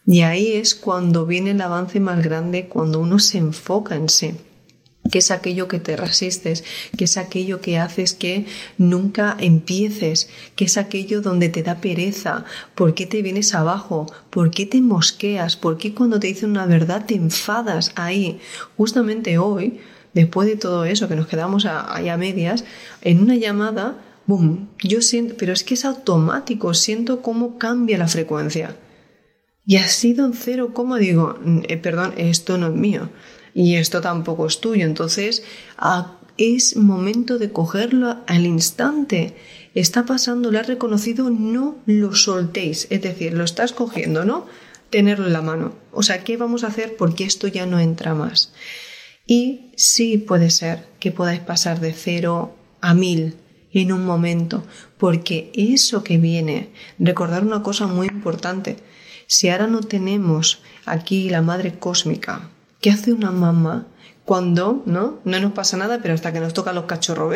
[0.06, 4.38] Y ahí es cuando viene el avance más grande, cuando uno se enfoca en sí
[5.12, 6.64] que es aquello que te resistes,
[6.98, 8.46] que es aquello que haces que
[8.78, 14.50] nunca empieces, que es aquello donde te da pereza, por qué te vienes abajo, por
[14.52, 18.40] qué te mosqueas, por qué cuando te dicen una verdad te enfadas ahí.
[18.78, 19.80] Justamente hoy,
[20.14, 22.64] después de todo eso que nos quedamos ahí a medias,
[23.02, 28.08] en una llamada, boom, yo siento, pero es que es automático, siento cómo cambia la
[28.08, 28.78] frecuencia.
[29.66, 31.40] Y ha sido en cero, ¿cómo digo?
[31.70, 33.10] Eh, perdón, esto no es mío
[33.54, 34.86] y esto tampoco es tuyo.
[34.86, 35.44] Entonces,
[36.38, 39.36] es momento de cogerlo al instante.
[39.76, 42.88] Está pasando, lo has reconocido, no lo soltéis.
[42.90, 44.46] Es decir, lo estás cogiendo, ¿no?
[44.90, 45.74] Tenerlo en la mano.
[45.92, 46.96] O sea, ¿qué vamos a hacer?
[46.96, 48.54] Porque esto ya no entra más.
[49.26, 53.36] Y sí puede ser que podáis pasar de cero a mil
[53.74, 54.64] en un momento,
[54.98, 58.78] porque eso que viene, recordar una cosa muy importante,
[59.26, 62.50] si ahora no tenemos aquí la madre cósmica,
[62.84, 63.88] ¿Qué hace una mamá
[64.26, 67.34] cuando no, no nos pasa nada, pero hasta que nos toca los cachorros,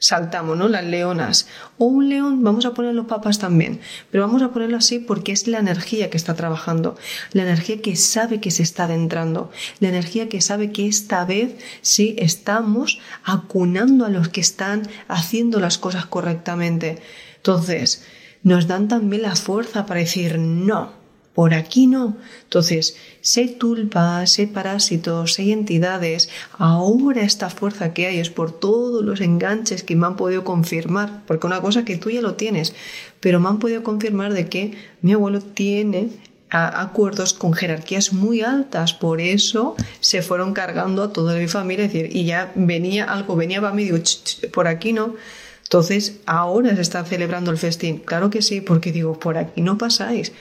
[0.00, 0.66] saltamos, ¿no?
[0.66, 1.46] Las leonas.
[1.78, 3.78] O un león, vamos a poner los papas también,
[4.10, 6.96] pero vamos a ponerlo así porque es la energía que está trabajando,
[7.30, 11.54] la energía que sabe que se está adentrando, la energía que sabe que esta vez
[11.80, 17.00] sí estamos acunando a los que están haciendo las cosas correctamente.
[17.36, 18.04] Entonces,
[18.42, 21.01] nos dan también la fuerza para decir no,
[21.34, 22.16] por aquí no.
[22.44, 29.04] Entonces, sé tulpas, sé parásitos, sé entidades, ahora esta fuerza que hay es por todos
[29.04, 32.74] los enganches que me han podido confirmar, porque una cosa que tú ya lo tienes,
[33.20, 36.10] pero me han podido confirmar de que mi abuelo tiene
[36.50, 42.14] acuerdos con jerarquías muy altas, por eso se fueron cargando a toda mi familia, decir,
[42.14, 43.96] y ya venía algo, venía para mí, digo,
[44.52, 45.14] por aquí no.
[45.62, 48.00] Entonces, ahora se está celebrando el festín.
[48.00, 50.32] Claro que sí, porque digo, por aquí no pasáis.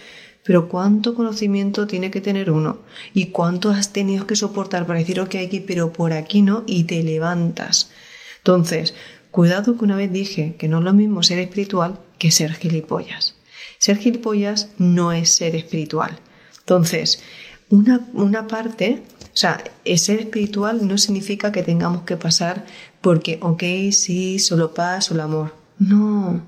[0.44, 2.80] Pero cuánto conocimiento tiene que tener uno
[3.14, 6.86] y cuánto has tenido que soportar para decir, ok, aquí, pero por aquí no, y
[6.86, 7.92] te levantas.
[8.38, 8.96] Entonces,
[9.30, 13.36] cuidado que una vez dije que no es lo mismo ser espiritual que ser gilipollas.
[13.78, 16.20] Ser gilipollas no es ser espiritual.
[16.60, 17.22] Entonces,
[17.70, 19.64] una, una parte, o sea,
[19.96, 22.66] ser espiritual no significa que tengamos que pasar
[23.00, 25.56] porque, ok, sí, solo paz, solo amor.
[25.80, 26.42] No,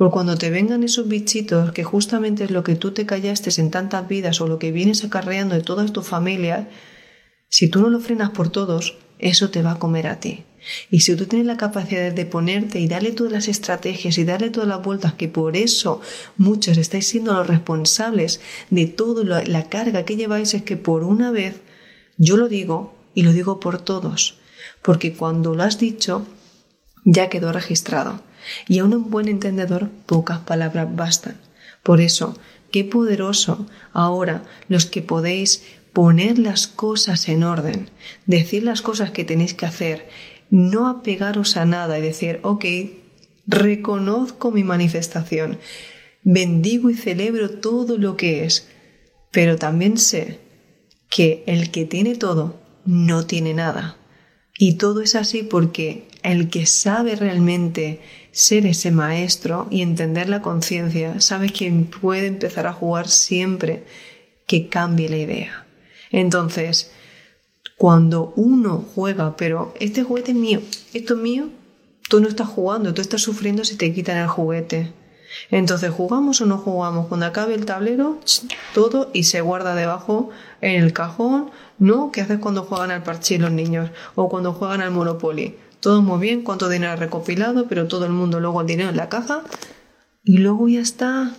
[0.00, 3.70] por cuando te vengan esos bichitos, que justamente es lo que tú te callaste en
[3.70, 6.70] tantas vidas o lo que vienes acarreando de toda tu familia,
[7.50, 10.44] si tú no lo frenas por todos, eso te va a comer a ti.
[10.90, 14.48] Y si tú tienes la capacidad de ponerte y darle todas las estrategias y darle
[14.48, 16.00] todas las vueltas, que por eso
[16.38, 21.30] muchos estáis siendo los responsables de toda la carga que lleváis, es que por una
[21.30, 21.60] vez,
[22.16, 24.38] yo lo digo y lo digo por todos,
[24.80, 26.26] porque cuando lo has dicho,
[27.04, 28.29] ya quedó registrado.
[28.68, 31.36] Y a un buen entendedor pocas palabras bastan.
[31.82, 32.38] Por eso,
[32.70, 37.90] qué poderoso ahora los que podéis poner las cosas en orden,
[38.26, 40.08] decir las cosas que tenéis que hacer,
[40.50, 42.64] no apegaros a nada y decir, ok,
[43.46, 45.58] reconozco mi manifestación,
[46.22, 48.68] bendigo y celebro todo lo que es,
[49.30, 50.38] pero también sé
[51.08, 53.96] que el que tiene todo no tiene nada.
[54.58, 58.00] Y todo es así porque el que sabe realmente
[58.32, 63.84] ser ese maestro y entender la conciencia, sabe que puede empezar a jugar siempre
[64.46, 65.66] que cambie la idea.
[66.10, 66.90] Entonces,
[67.76, 70.60] cuando uno juega, pero este juguete es mío,
[70.92, 71.48] esto es mío,
[72.08, 74.92] tú no estás jugando, tú estás sufriendo si te quitan el juguete.
[75.50, 77.06] Entonces, ¿jugamos o no jugamos?
[77.06, 78.18] Cuando acabe el tablero,
[78.74, 80.30] todo y se guarda debajo
[80.60, 82.10] en el cajón, ¿no?
[82.10, 83.90] ¿Qué haces cuando juegan al parche los niños?
[84.16, 88.38] O cuando juegan al Monopoly todo muy bien, cuánto dinero recopilado, pero todo el mundo
[88.40, 89.42] luego el dinero en la caja
[90.24, 91.34] y luego ya está.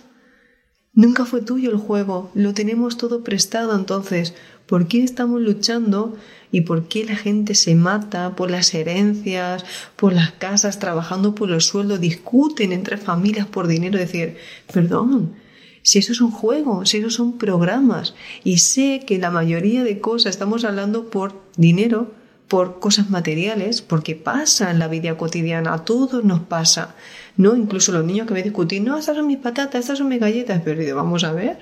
[0.94, 4.34] Nunca fue tuyo el juego, lo tenemos todo prestado entonces.
[4.66, 6.16] ¿Por qué estamos luchando
[6.50, 9.64] y por qué la gente se mata por las herencias,
[9.96, 13.98] por las casas, trabajando por el sueldo, discuten entre familias por dinero?
[13.98, 14.36] Decir,
[14.72, 15.34] perdón,
[15.82, 18.14] Si eso es un juego, si eso son programas.
[18.44, 22.12] Y sé que la mayoría de cosas estamos hablando por dinero,
[22.52, 26.94] por cosas materiales, porque pasa en la vida cotidiana, a todos nos pasa.
[27.38, 27.56] ¿no?
[27.56, 30.60] Incluso los niños que me discuten, no, estas son mis patatas, estas son mis galletas,
[30.62, 31.58] pero vamos a ver,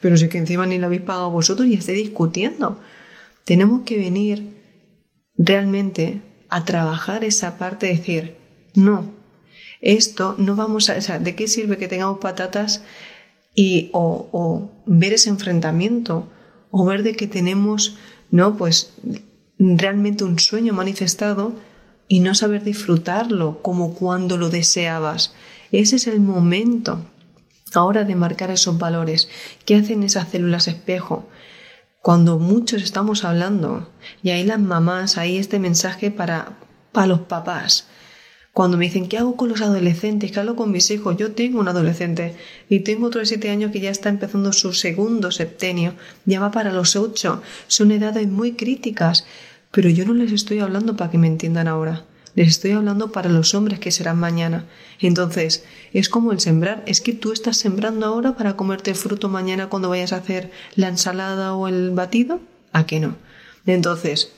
[0.00, 2.80] pero si que encima ni lo habéis pagado vosotros y estáis discutiendo.
[3.44, 4.56] Tenemos que venir
[5.36, 8.36] realmente a trabajar esa parte de decir,
[8.74, 9.12] no,
[9.82, 12.82] esto no vamos a, o sea, ¿de qué sirve que tengamos patatas
[13.54, 16.32] y o, o ver ese enfrentamiento
[16.70, 17.98] o ver de que tenemos,
[18.30, 18.94] no, pues
[19.62, 21.54] realmente un sueño manifestado
[22.08, 25.34] y no saber disfrutarlo como cuando lo deseabas.
[25.70, 27.06] Ese es el momento
[27.74, 29.28] ahora de marcar esos valores.
[29.64, 31.28] ¿Qué hacen esas células espejo?
[32.02, 33.88] Cuando muchos estamos hablando,
[34.22, 36.58] y ahí las mamás, ahí este mensaje para,
[36.90, 37.86] para los papás.
[38.52, 40.30] Cuando me dicen, ¿qué hago con los adolescentes?
[40.30, 41.16] ¿Qué hago con mis hijos?
[41.16, 42.36] Yo tengo un adolescente
[42.68, 45.94] y tengo otro de siete años que ya está empezando su segundo septenio,
[46.26, 47.40] ya va para los ocho.
[47.68, 49.24] Son edades muy críticas
[49.72, 52.04] pero yo no les estoy hablando para que me entiendan ahora.
[52.34, 54.66] Les estoy hablando para los hombres que serán mañana.
[55.00, 56.82] Entonces, es como el sembrar.
[56.86, 60.50] Es que tú estás sembrando ahora para comerte el fruto mañana cuando vayas a hacer
[60.74, 62.40] la ensalada o el batido.
[62.72, 63.16] ¿A qué no?
[63.66, 64.32] Entonces,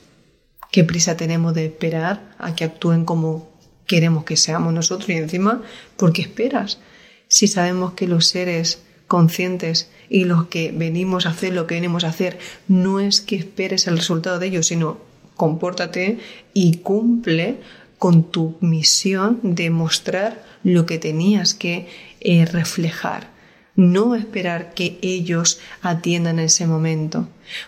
[0.71, 3.49] ¿qué prisa tenemos de esperar a que actúen como
[3.87, 5.09] queremos que seamos nosotros?
[5.09, 5.61] Y encima,
[5.97, 6.79] ¿por qué esperas?
[7.27, 12.03] Si sabemos que los seres conscientes y los que venimos a hacer lo que venimos
[12.03, 16.19] a hacer, no es que esperes el resultado de ello, sino compórtate
[16.53, 17.57] y cumple
[17.97, 21.87] con tu misión de mostrar lo que tenías que
[22.19, 23.29] eh, reflejar.
[23.75, 27.27] No esperar que ellos atiendan en ese momento.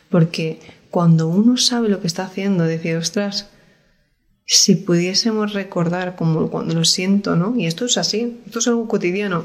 [0.09, 0.59] Porque
[0.89, 3.49] cuando uno sabe lo que está haciendo, decir, ostras,
[4.45, 7.53] si pudiésemos recordar como cuando lo siento, ¿no?
[7.57, 9.43] Y esto es así, esto es algo cotidiano.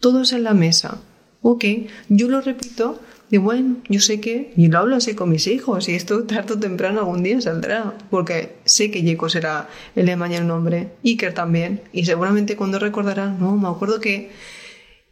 [0.00, 0.98] Todos en la mesa.
[1.40, 1.64] Ok,
[2.08, 3.00] yo lo repito
[3.34, 6.54] y bueno, yo sé que, y lo hablo así con mis hijos, y esto tarde
[6.54, 10.90] o temprano algún día saldrá, porque sé que Jaco será el de mañana un hombre,
[11.04, 14.30] Iker también, y seguramente cuando recordarán, no, me acuerdo que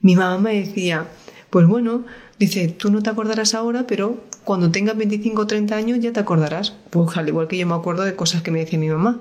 [0.03, 1.09] mi mamá me decía,
[1.51, 2.05] pues bueno,
[2.39, 6.21] dice, tú no te acordarás ahora, pero cuando tengas 25 o 30 años ya te
[6.21, 6.75] acordarás.
[6.91, 9.21] Pues al igual que yo me acuerdo de cosas que me decía mi mamá.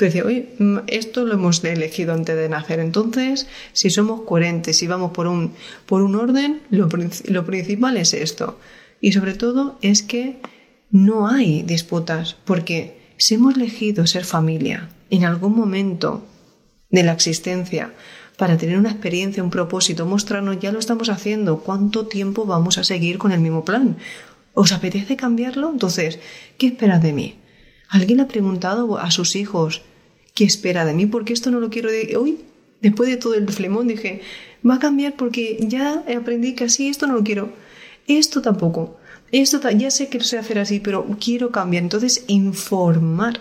[0.00, 2.80] Oye, mm, esto lo hemos elegido antes de nacer.
[2.80, 5.52] Entonces, si somos coherentes, si vamos por un,
[5.86, 6.88] por un orden, lo,
[7.26, 8.58] lo principal es esto.
[9.00, 10.38] Y sobre todo es que
[10.90, 16.24] no hay disputas, porque si hemos elegido ser familia en algún momento
[16.90, 17.92] de la existencia,
[18.36, 22.84] para tener una experiencia, un propósito, mostrarnos, ya lo estamos haciendo, ¿cuánto tiempo vamos a
[22.84, 23.96] seguir con el mismo plan?
[24.52, 25.70] ¿Os apetece cambiarlo?
[25.70, 26.18] Entonces,
[26.58, 27.36] ¿qué esperas de mí?
[27.88, 29.82] ¿Alguien ha preguntado a sus hijos
[30.34, 31.06] qué espera de mí?
[31.06, 32.40] Porque esto no lo quiero de hoy.
[32.80, 34.22] Después de todo el flemón dije,
[34.68, 37.52] va a cambiar porque ya aprendí que así esto no lo quiero.
[38.06, 38.98] Esto tampoco.
[39.32, 41.82] Esto ya sé que sé hacer así, pero quiero cambiar.
[41.82, 43.40] Entonces, informar.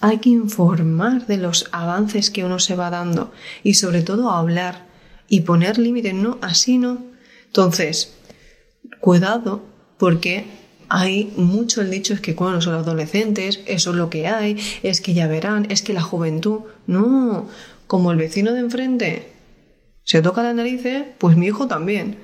[0.00, 3.32] Hay que informar de los avances que uno se va dando
[3.62, 4.86] y sobre todo hablar
[5.28, 6.14] y poner límites.
[6.14, 7.04] No, así no.
[7.46, 8.14] Entonces,
[9.00, 9.62] cuidado
[9.98, 10.46] porque
[10.88, 15.00] hay mucho el dicho es que cuando son adolescentes, eso es lo que hay, es
[15.00, 17.46] que ya verán, es que la juventud, no,
[17.86, 19.32] como el vecino de enfrente
[20.04, 20.82] se toca la nariz,
[21.18, 22.16] pues mi hijo también.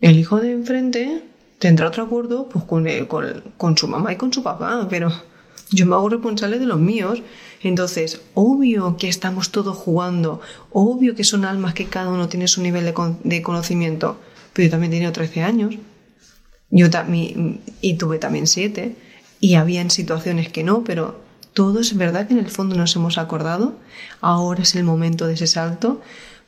[0.00, 1.22] El hijo de enfrente
[1.58, 5.12] tendrá otro acuerdo pues con, con, con su mamá y con su papá, pero
[5.70, 7.20] yo me hago responsable de los míos.
[7.62, 10.40] Entonces, obvio que estamos todos jugando,
[10.72, 14.18] obvio que son almas que cada uno tiene su nivel de, de conocimiento,
[14.52, 15.74] pero yo también tenía 13 años.
[16.70, 18.96] Yo también, y tuve también siete,
[19.40, 21.20] y había en situaciones que no, pero
[21.54, 23.78] todo es verdad que en el fondo nos hemos acordado,
[24.20, 26.00] ahora es el momento de ese salto,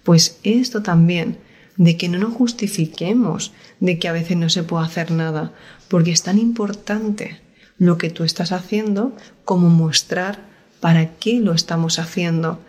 [0.05, 1.39] pues esto también,
[1.77, 5.53] de que no nos justifiquemos de que a veces no se puede hacer nada,
[5.89, 7.41] porque es tan importante
[7.79, 10.41] lo que tú estás haciendo como mostrar
[10.81, 12.61] para qué lo estamos haciendo,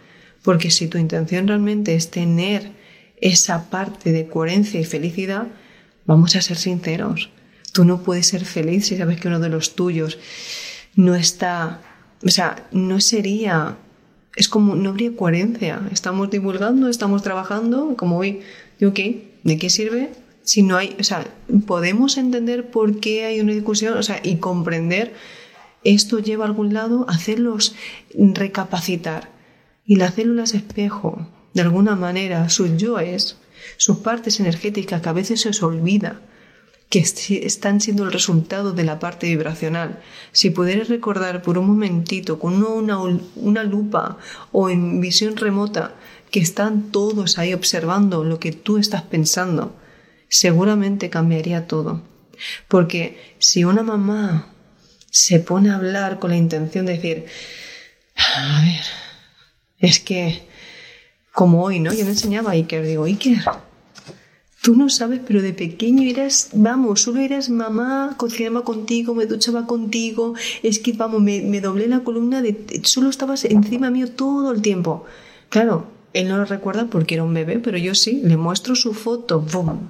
[0.43, 2.71] porque si tu intención realmente es tener
[3.19, 5.47] esa parte de coherencia y felicidad,
[6.05, 7.29] vamos a ser sinceros,
[7.71, 10.17] Tú no puedes ser feliz si sabes que uno de los tuyos
[10.95, 11.81] no está,
[12.25, 13.77] o sea, no sería,
[14.35, 15.81] es como, no habría coherencia.
[15.91, 18.41] Estamos divulgando, estamos trabajando, como hoy,
[18.79, 19.39] ¿de qué?
[19.43, 20.11] ¿De qué sirve?
[20.43, 21.25] Si no hay, o sea,
[21.65, 25.13] podemos entender por qué hay una discusión, o sea, y comprender
[25.83, 27.75] esto lleva a algún lado, hacerlos
[28.13, 29.29] recapacitar.
[29.85, 33.37] Y las células espejo, de alguna manera, sus yoes,
[33.77, 36.21] sus partes energéticas que a veces se os olvida,
[36.91, 40.01] que están siendo el resultado de la parte vibracional.
[40.33, 42.97] Si pudieras recordar por un momentito, con una,
[43.37, 44.17] una lupa
[44.51, 45.95] o en visión remota,
[46.31, 49.73] que están todos ahí observando lo que tú estás pensando,
[50.27, 52.01] seguramente cambiaría todo.
[52.67, 54.49] Porque si una mamá
[55.09, 57.25] se pone a hablar con la intención de decir,
[58.17, 58.83] a ver,
[59.79, 60.45] es que
[61.31, 61.93] como hoy, ¿no?
[61.93, 63.39] Yo le enseñaba a Iker, digo, Iker,
[64.61, 69.65] tú no sabes, pero de pequeño eras, vamos, solo eras mamá, cocinaba contigo, me duchaba
[69.65, 74.51] contigo, es que, vamos, me, me doblé la columna, de, solo estabas encima mío todo
[74.51, 75.05] el tiempo.
[75.49, 78.93] Claro, él no lo recuerda porque era un bebé, pero yo sí, le muestro su
[78.93, 79.89] foto, ¡bum!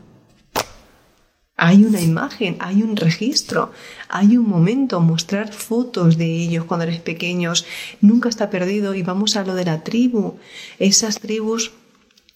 [1.57, 3.72] Hay una imagen, hay un registro,
[4.09, 7.65] hay un momento, mostrar fotos de ellos cuando eres pequeños,
[7.99, 10.38] nunca está perdido y vamos a lo de la tribu,
[10.80, 11.72] esas tribus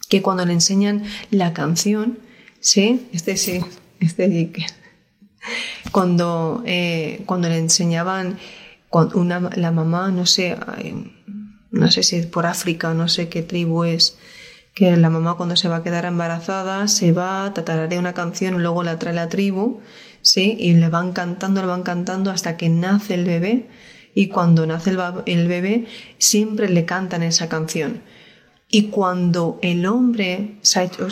[0.10, 2.20] que cuando le enseñan la canción,
[2.60, 3.62] sí, este sí,
[3.99, 4.51] este
[5.91, 8.38] cuando, eh, cuando le enseñaban
[8.91, 10.58] una, la mamá, no sé,
[11.72, 14.18] no sé si es por África, no sé qué tribu es,
[14.74, 18.84] que la mamá cuando se va a quedar embarazada se va, tatararea una canción luego
[18.84, 19.80] la trae la tribu,
[20.22, 20.58] ¿sí?
[20.60, 23.68] Y le van cantando, le van cantando hasta que nace el bebé
[24.14, 24.95] y cuando nace
[25.26, 25.88] el, bebé
[26.18, 28.01] siempre le cantan esa canción.
[28.78, 30.65] Y cuando el hombre, o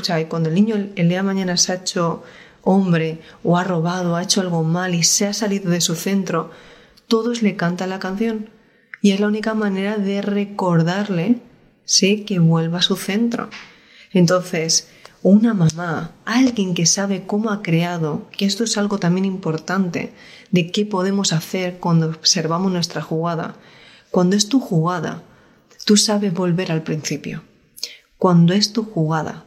[0.03, 2.22] sea, cuando el niño el día de mañana se ha hecho
[2.61, 6.51] hombre o ha robado, ha hecho algo mal y se ha salido de su centro,
[7.07, 8.49] todos le cantan la canción.
[9.01, 11.38] Y es la única manera de recordarle
[11.86, 12.26] ¿sí?
[12.26, 13.49] que vuelva a su centro.
[14.11, 14.89] Entonces,
[15.22, 20.11] una mamá, alguien que sabe cómo ha creado, que esto es algo también importante,
[20.51, 23.55] de qué podemos hacer cuando observamos nuestra jugada.
[24.11, 25.24] Cuando es tu jugada,
[25.86, 27.41] tú sabes volver al principio.
[28.24, 29.43] Cuando es tu jugada,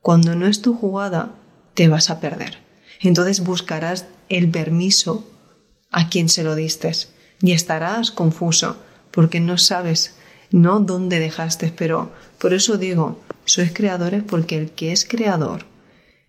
[0.00, 1.36] cuando no es tu jugada,
[1.74, 2.58] te vas a perder.
[3.00, 5.24] Entonces buscarás el permiso
[5.92, 8.78] a quien se lo distes y estarás confuso
[9.12, 10.16] porque no sabes
[10.50, 12.10] no dónde dejaste, pero
[12.40, 15.64] por eso digo, sois creadores porque el que es creador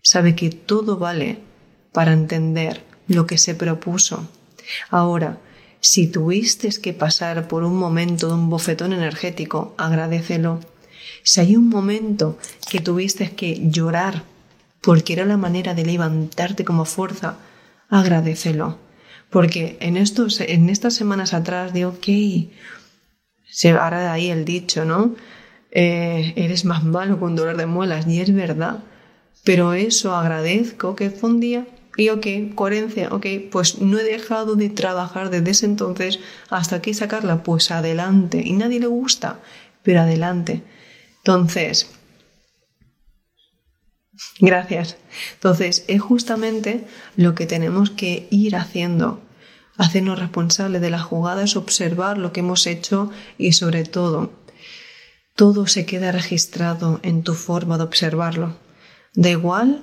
[0.00, 1.40] sabe que todo vale
[1.92, 4.28] para entender lo que se propuso.
[4.88, 5.40] Ahora,
[5.80, 10.60] si tuviste que pasar por un momento de un bofetón energético, agradecelo.
[11.30, 12.38] Si hay un momento
[12.70, 14.22] que tuviste que llorar
[14.80, 17.36] porque era la manera de levantarte como fuerza,
[17.90, 18.78] agradecelo.
[19.28, 22.06] Porque en, estos, en estas semanas atrás digo, ok,
[23.44, 25.16] se de ahí el dicho, ¿no?
[25.70, 28.78] Eh, eres más malo con dolor de muelas, y es verdad.
[29.44, 31.66] Pero eso agradezco que fue un día
[31.98, 36.94] y ok, coherencia, ok, pues no he dejado de trabajar desde ese entonces hasta aquí
[36.94, 38.40] sacarla, pues adelante.
[38.42, 39.40] Y nadie le gusta,
[39.82, 40.62] pero adelante.
[41.18, 41.90] Entonces,
[44.40, 44.96] gracias.
[45.34, 49.22] Entonces, es justamente lo que tenemos que ir haciendo.
[49.76, 54.32] Hacernos responsables de las jugadas, observar lo que hemos hecho y sobre todo,
[55.36, 58.56] todo se queda registrado en tu forma de observarlo.
[59.14, 59.82] Da igual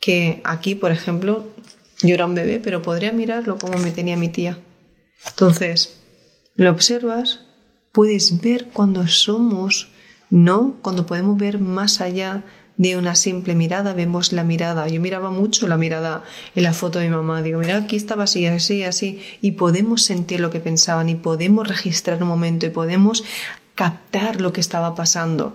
[0.00, 1.48] que aquí, por ejemplo,
[2.02, 4.58] yo era un bebé, pero podría mirarlo como me tenía mi tía.
[5.26, 6.00] Entonces,
[6.54, 7.40] lo observas,
[7.92, 9.91] puedes ver cuando somos,
[10.32, 10.76] ¿no?
[10.80, 12.42] Cuando podemos ver más allá
[12.78, 14.88] de una simple mirada, vemos la mirada.
[14.88, 16.24] Yo miraba mucho la mirada
[16.54, 17.42] en la foto de mi mamá.
[17.42, 19.20] Digo, mira, aquí estaba así, así, así.
[19.42, 23.24] Y podemos sentir lo que pensaban y podemos registrar un momento y podemos
[23.74, 25.54] captar lo que estaba pasando.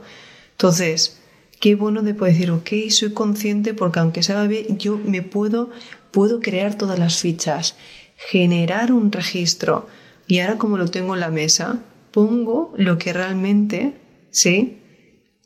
[0.52, 1.22] Entonces,
[1.60, 5.72] qué bueno de poder decir, ok, soy consciente porque aunque sea bebé, yo me puedo,
[6.12, 7.76] puedo crear todas las fichas,
[8.16, 9.88] generar un registro.
[10.28, 11.80] Y ahora como lo tengo en la mesa,
[12.12, 13.96] pongo lo que realmente,
[14.38, 14.78] ¿sí?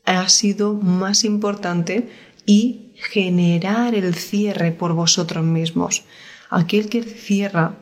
[0.06, 2.10] ha sido más importante
[2.46, 6.04] y generar el cierre por vosotros mismos.
[6.50, 7.78] Aquel que cierra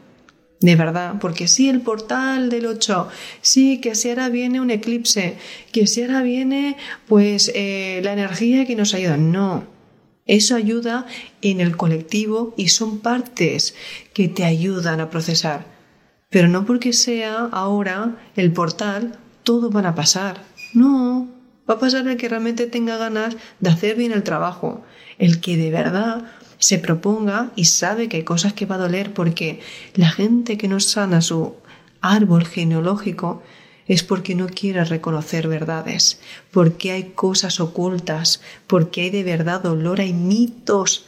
[0.62, 3.08] de verdad, porque sí, el portal del 8,
[3.42, 5.38] sí, que si ahora viene un eclipse,
[5.72, 6.76] que si ahora viene
[7.08, 9.16] pues eh, la energía que nos ayuda.
[9.16, 9.64] No,
[10.26, 11.08] eso ayuda
[11.42, 13.74] en el colectivo y son partes
[14.14, 15.66] que te ayudan a procesar.
[16.30, 20.49] Pero no porque sea ahora el portal, todo van a pasar.
[20.74, 21.28] No,
[21.70, 24.84] Va a pasar el que realmente tenga ganas de hacer bien el trabajo,
[25.20, 26.24] el que de verdad
[26.58, 29.60] se proponga y sabe que hay cosas que va a doler porque
[29.94, 31.54] la gente que no sana su
[32.02, 33.44] árbol genealógico
[33.86, 36.20] es porque no quiere reconocer verdades,
[36.52, 41.06] porque hay cosas ocultas, porque hay de verdad dolor, hay mitos,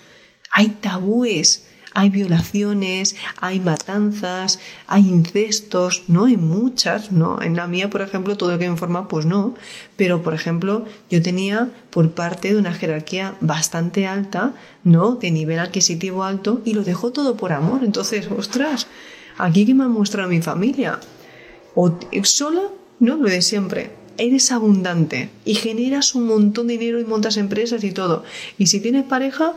[0.52, 7.42] hay tabúes hay violaciones, hay matanzas, hay incestos, no hay muchas, no.
[7.42, 9.56] En la mía, por ejemplo, todo lo que me informa, pues no.
[9.98, 15.16] Pero, por ejemplo, yo tenía por parte de una jerarquía bastante alta, ¿no?
[15.16, 17.84] De nivel adquisitivo alto y lo dejó todo por amor.
[17.84, 18.88] Entonces, ostras,
[19.38, 21.00] aquí que me ha mostrado mi familia.
[21.76, 22.64] O sola,
[23.00, 23.16] ¿no?
[23.16, 23.92] Lo de siempre.
[24.18, 28.24] eres abundante y generas un montón de dinero y montas empresas y todo.
[28.58, 29.54] Y si tienes pareja,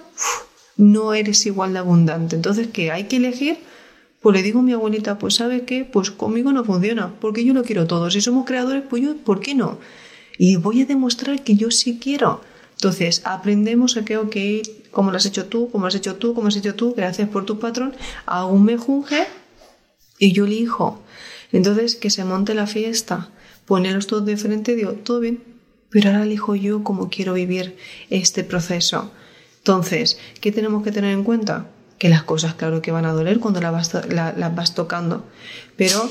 [0.77, 2.37] no eres igual de abundante.
[2.37, 2.91] Entonces, ¿qué?
[2.91, 3.59] Hay que elegir.
[4.21, 5.85] Pues le digo a mi abuelita, pues ¿sabe qué?
[5.85, 8.11] Pues conmigo no funciona, porque yo lo quiero todo.
[8.11, 9.79] Si somos creadores, pues yo, ¿por qué no?
[10.39, 12.41] Y voy a demostrar que yo sí quiero.
[12.73, 14.37] Entonces, aprendemos a que, ok,
[14.91, 17.45] como lo has hecho tú, como has hecho tú, como has hecho tú, gracias por
[17.45, 17.95] tu patrón,
[18.27, 19.27] hago un mejunje
[20.19, 21.03] y yo elijo.
[21.53, 23.31] Entonces, que se monte la fiesta,
[23.67, 25.43] ponerlos todos de frente, digo, todo bien,
[25.91, 27.77] pero ahora elijo yo cómo quiero vivir
[28.11, 29.13] este proceso.
[29.65, 31.71] Entonces, ¿qué tenemos que tener en cuenta?
[31.97, 35.27] Que las cosas, claro que van a doler cuando las vas, tocando,
[35.79, 36.07] pero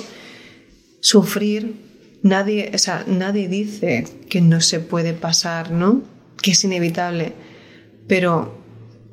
[1.01, 1.75] sufrir,
[2.23, 6.01] nadie, o sea, nadie dice que no se puede pasar, ¿no?
[6.41, 7.33] Que es inevitable,
[8.07, 8.57] pero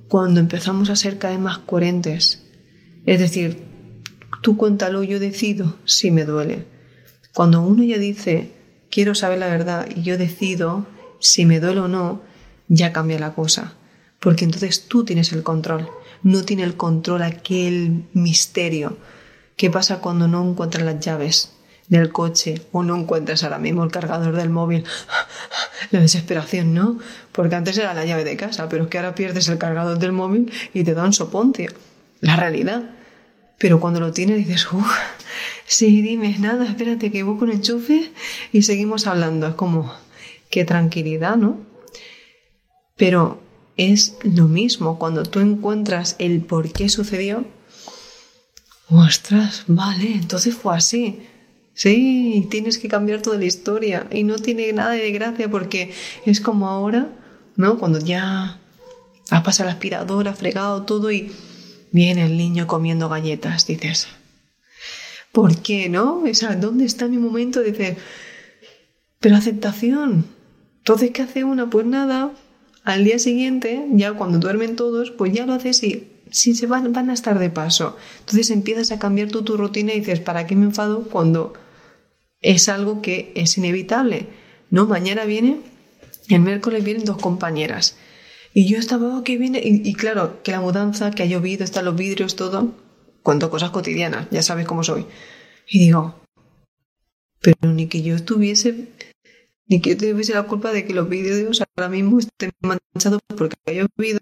[0.09, 2.43] cuando empezamos a ser cada vez más coherentes,
[3.05, 3.62] es decir,
[4.41, 6.64] tú cuéntalo, yo decido si me duele.
[7.34, 8.53] Cuando uno ya dice,
[8.91, 10.86] quiero saber la verdad y yo decido
[11.20, 12.22] si me duele o no,
[12.68, 13.74] ya cambia la cosa.
[14.21, 15.89] Porque entonces tú tienes el control,
[16.23, 18.99] no tiene el control aquel misterio.
[19.57, 21.53] ¿Qué pasa cuando no encuentras las llaves
[21.89, 24.85] del coche o no encuentras ahora mismo el cargador del móvil?
[25.91, 26.99] La desesperación, ¿no?
[27.33, 30.12] Porque antes era la llave de casa, pero es que ahora pierdes el cargador del
[30.12, 31.73] móvil y te da un soponcio.
[32.21, 32.91] La realidad.
[33.59, 34.91] Pero cuando lo tienes dices, uff,
[35.66, 38.12] sí, dime, nada, espérate que busco un enchufe
[38.53, 39.49] y seguimos hablando.
[39.49, 39.93] Es como,
[40.51, 41.59] qué tranquilidad, ¿no?
[42.97, 43.41] Pero
[43.89, 47.45] es lo mismo cuando tú encuentras el por qué sucedió.
[48.89, 51.20] Ostras, vale, entonces fue así.
[51.74, 55.93] Sí, tienes que cambiar toda la historia y no tiene nada de gracia porque
[56.26, 57.09] es como ahora,
[57.57, 57.78] ¿no?
[57.78, 58.61] Cuando ya
[59.31, 61.31] has pasado la aspiradora, fregado todo y
[61.93, 64.07] Viene el niño comiendo galletas, dices.
[65.33, 66.22] ¿Por qué no?
[66.22, 67.62] O ¿dónde está mi momento?
[67.62, 67.97] Dices,
[69.18, 70.26] pero aceptación.
[70.78, 71.68] Entonces, ¿qué hace una?
[71.68, 72.33] Pues nada,
[72.91, 76.93] al día siguiente, ya cuando duermen todos, pues ya lo haces y si se van,
[76.93, 77.97] van a estar de paso.
[78.20, 81.55] Entonces empiezas a cambiar tu, rutina y dices, ¿para qué me enfado cuando
[82.41, 84.28] es algo que es inevitable?
[84.70, 85.61] No, mañana viene,
[86.28, 87.97] el miércoles vienen dos compañeras.
[88.53, 89.61] Y yo estaba, oh, que viene.
[89.62, 92.74] Y, claro, que la mudanza, que ha llovido, están los vidrios, todo.
[93.22, 95.07] Cuento cosas cotidianas, ya sabes cómo soy.
[95.68, 96.20] Y digo,
[97.41, 98.88] pero ni que yo estuviese,
[99.71, 103.57] ni que yo tuviese la culpa de que los vidrios ahora mismo estén manchados porque
[103.66, 104.21] ha llovido.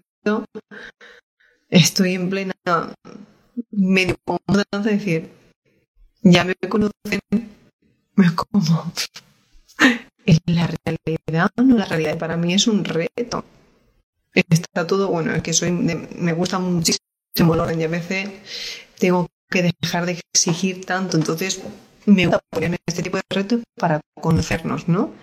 [1.69, 2.53] Estoy en plena
[3.71, 5.29] medio mudanza, es decir,
[6.21, 7.19] ya me conocen,
[8.15, 8.93] me como.
[10.25, 13.43] En la realidad, no, la realidad para mí es un reto
[14.33, 18.29] está todo, bueno, es que soy me gusta muchísimo el orden y a veces
[18.97, 21.61] tengo que dejar de exigir tanto, entonces
[22.09, 25.13] me gusta ponerme este tipo de retos para conocernos, ¿no?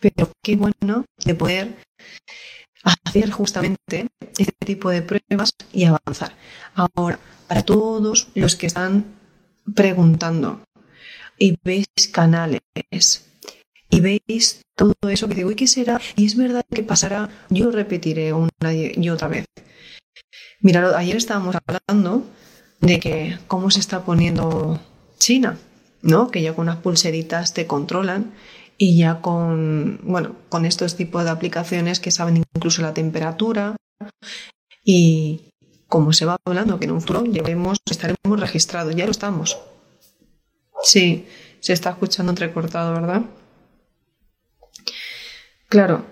[0.00, 1.76] Pero qué bueno de poder
[2.82, 4.08] hacer justamente
[4.38, 6.34] este tipo de pruebas y avanzar.
[6.74, 7.18] Ahora,
[7.48, 9.04] para todos los que están
[9.74, 10.62] preguntando
[11.38, 12.60] y veis canales
[13.90, 16.00] y veis todo eso que digo, ¿y qué será?
[16.16, 19.46] Y es verdad que pasará, yo repetiré una y otra vez.
[20.60, 22.24] Mira, ayer estábamos hablando
[22.80, 24.80] de que cómo se está poniendo
[25.18, 25.58] China,
[26.02, 26.30] ¿no?
[26.30, 28.32] Que ya con unas pulseritas te controlan
[28.78, 33.76] y ya con, bueno, con estos tipos de aplicaciones que saben incluso la temperatura
[34.84, 35.52] y
[35.86, 39.58] como se va hablando que en un futuro llevemos, estaremos registrados, ya lo estamos.
[40.82, 41.26] Sí,
[41.60, 43.22] se está escuchando entrecortado, ¿verdad?
[45.68, 46.04] Claro,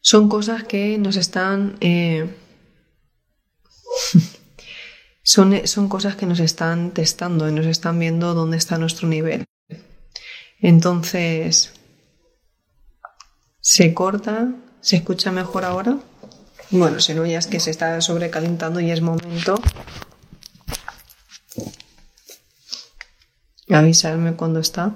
[0.00, 1.76] son cosas que nos están...
[1.80, 2.28] Eh,
[5.24, 9.46] son, son cosas que nos están testando y nos están viendo dónde está nuestro nivel.
[10.60, 11.72] Entonces,
[13.60, 14.52] ¿se corta?
[14.80, 15.98] ¿Se escucha mejor ahora?
[16.70, 19.56] Bueno, si no, es que se está sobrecalentando y es momento.
[23.70, 24.94] Avisarme cuando está.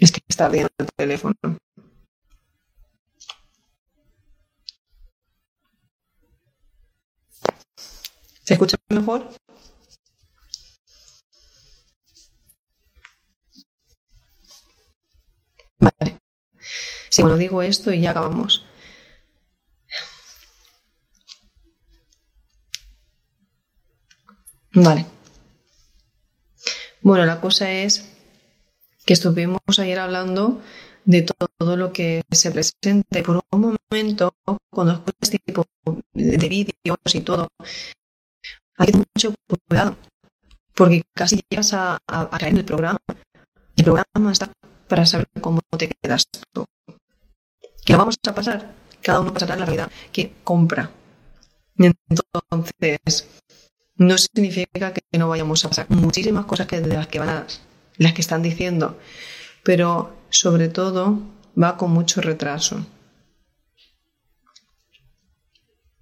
[0.00, 1.34] Es que está bien el teléfono.
[8.44, 9.28] ¿Se escucha mejor?
[15.78, 16.18] Vale.
[17.10, 18.64] Si bueno, digo esto y ya acabamos.
[24.72, 25.04] Vale.
[27.02, 28.09] Bueno, la cosa es
[29.04, 30.60] que estuvimos ayer hablando
[31.04, 33.22] de todo lo que se presenta.
[33.22, 34.34] Por un momento,
[34.70, 35.66] cuando escuchas este tipo
[36.14, 37.48] de vídeos y todo,
[38.76, 39.34] hay mucho
[39.68, 39.96] cuidado,
[40.74, 42.98] porque casi llegas a, caer en el programa.
[43.76, 44.52] El programa está
[44.88, 46.64] para saber cómo te quedas tú.
[47.84, 50.90] Que vamos a pasar, cada uno pasará la vida que compra.
[51.76, 53.26] Entonces,
[53.96, 57.46] no significa que no vayamos a pasar muchísimas cosas que de las que van a,
[58.00, 58.98] las que están diciendo,
[59.62, 61.20] pero sobre todo
[61.62, 62.86] va con mucho retraso.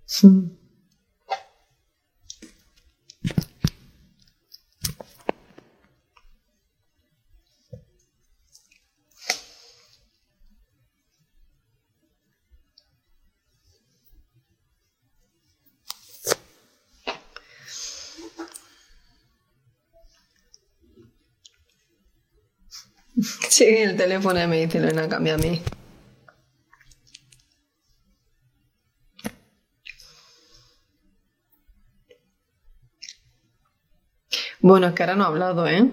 [0.05, 0.29] Sí,
[23.65, 25.63] el teléfono me dice cambia a mí.
[34.61, 35.91] Bueno, es que ahora no ha hablado, ¿eh?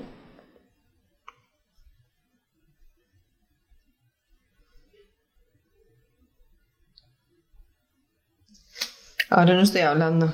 [9.29, 10.33] Ahora no estoy hablando.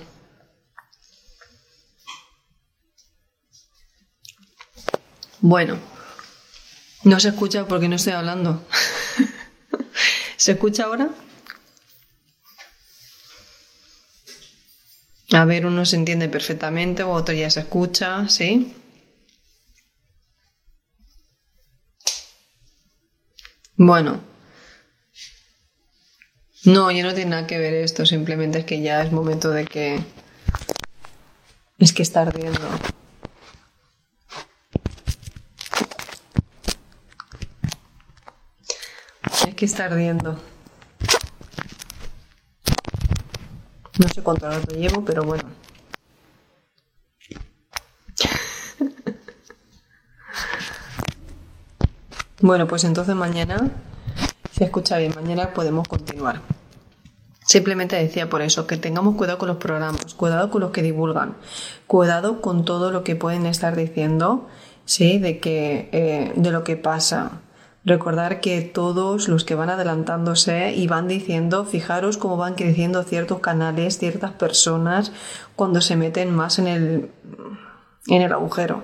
[5.41, 6.00] Bueno.
[7.03, 8.65] No se escucha porque no estoy hablando.
[10.37, 11.09] ¿Se escucha ahora?
[15.33, 18.75] A ver, uno se entiende perfectamente, otro ya se escucha, ¿sí?
[23.77, 24.21] Bueno.
[26.65, 29.65] No, ya no tiene nada que ver esto, simplemente es que ya es momento de
[29.65, 30.03] que...
[31.79, 32.59] Es que está ardiendo.
[39.61, 40.37] Que está ardiendo.
[43.99, 45.43] No sé cuánto rato llevo, pero bueno.
[52.41, 53.69] bueno, pues entonces mañana,
[54.51, 56.41] si escucha bien, mañana podemos continuar.
[57.45, 61.37] Simplemente decía por eso que tengamos cuidado con los programas, cuidado con los que divulgan,
[61.85, 64.47] cuidado con todo lo que pueden estar diciendo,
[64.85, 67.41] sí, de que eh, de lo que pasa,
[67.83, 73.39] Recordar que todos los que van adelantándose y van diciendo, fijaros cómo van creciendo ciertos
[73.39, 75.11] canales, ciertas personas
[75.55, 77.11] cuando se meten más en el,
[78.07, 78.83] en el agujero.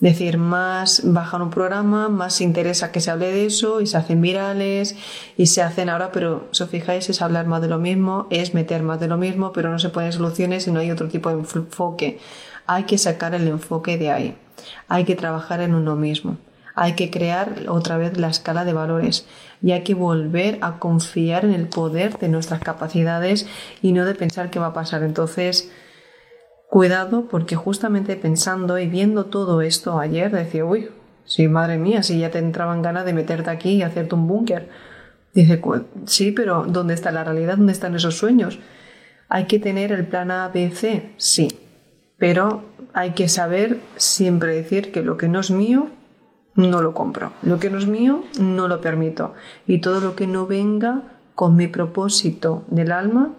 [0.00, 3.98] Es decir, más bajan un programa, más interesa que se hable de eso y se
[3.98, 4.96] hacen virales
[5.36, 8.54] y se hacen ahora, pero si os fijáis es hablar más de lo mismo, es
[8.54, 11.28] meter más de lo mismo, pero no se ponen soluciones y no hay otro tipo
[11.28, 12.18] de enfoque.
[12.66, 14.38] Hay que sacar el enfoque de ahí.
[14.88, 16.38] Hay que trabajar en uno mismo.
[16.82, 19.26] Hay que crear otra vez la escala de valores
[19.60, 23.46] y hay que volver a confiar en el poder de nuestras capacidades
[23.82, 25.02] y no de pensar qué va a pasar.
[25.02, 25.70] Entonces,
[26.70, 30.88] cuidado porque justamente pensando y viendo todo esto ayer, decía, uy,
[31.26, 34.70] sí, madre mía, si ya te entraban ganas de meterte aquí y hacerte un búnker.
[35.34, 35.60] Dice,
[36.06, 37.58] sí, pero ¿dónde está la realidad?
[37.58, 38.58] ¿Dónde están esos sueños?
[39.28, 41.48] Hay que tener el plan A, B, C, sí,
[42.16, 42.64] pero
[42.94, 45.90] hay que saber siempre decir que lo que no es mío
[46.54, 47.32] no lo compro.
[47.42, 49.34] Lo que no es mío, no lo permito.
[49.66, 53.34] Y todo lo que no venga con mi propósito del alma,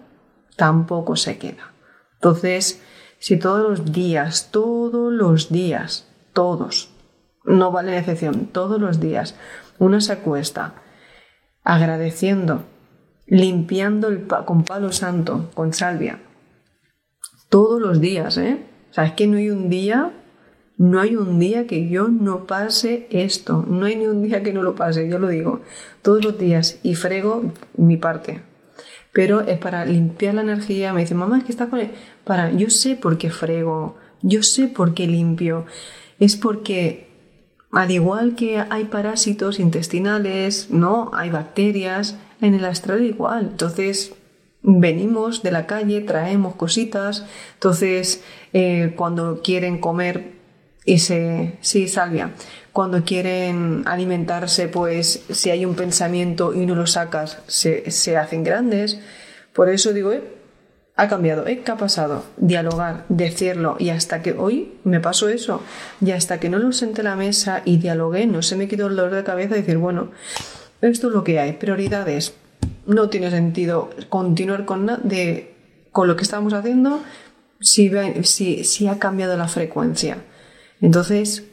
[0.56, 1.72] tampoco se queda.
[2.14, 2.82] Entonces,
[3.18, 6.90] si todos los días, todos los días, todos,
[7.44, 9.36] no vale excepción, todos los días,
[9.78, 10.74] uno se acuesta
[11.64, 12.64] agradeciendo,
[13.26, 16.20] limpiando el con palo santo, con salvia,
[17.48, 18.66] todos los días, ¿eh?
[18.90, 20.12] O sea, es que no hay un día
[20.78, 24.52] no hay un día que yo no pase esto, no hay ni un día que
[24.52, 25.60] no lo pase, yo lo digo,
[26.02, 28.40] todos los días y frego mi parte.
[29.12, 31.90] Pero es para limpiar la energía, me dice, mamá, es que está con él.
[32.24, 35.66] Para, yo sé por qué frego, yo sé por qué limpio.
[36.18, 37.08] Es porque,
[37.70, 41.10] al igual que hay parásitos intestinales, ¿no?
[41.12, 43.48] Hay bacterias, en el astral igual.
[43.52, 44.14] Entonces,
[44.62, 47.24] venimos de la calle, traemos cositas.
[47.54, 50.41] Entonces, eh, cuando quieren comer
[50.84, 52.32] y se, sí, salvia.
[52.72, 58.44] Cuando quieren alimentarse, pues si hay un pensamiento y no lo sacas, se, se hacen
[58.44, 58.98] grandes.
[59.52, 60.22] Por eso digo, eh,
[60.96, 62.24] ha cambiado, eh, ¿qué ha pasado?
[62.36, 65.62] Dialogar, decirlo, y hasta que hoy me pasó eso,
[66.00, 68.96] y hasta que no lo senté la mesa y dialogué, no se me quitó el
[68.96, 70.10] dolor de cabeza decir, bueno,
[70.80, 72.34] esto es lo que hay, prioridades.
[72.86, 75.54] No tiene sentido continuar con, de,
[75.92, 77.00] con lo que estamos haciendo
[77.60, 77.90] si,
[78.24, 80.18] si, si ha cambiado la frecuencia.
[80.82, 81.44] Entonces,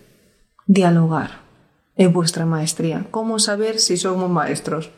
[0.65, 1.47] dialogar.
[1.95, 3.07] es vuestra maestría.
[3.11, 4.89] ¿Cómo saber si somos maestros?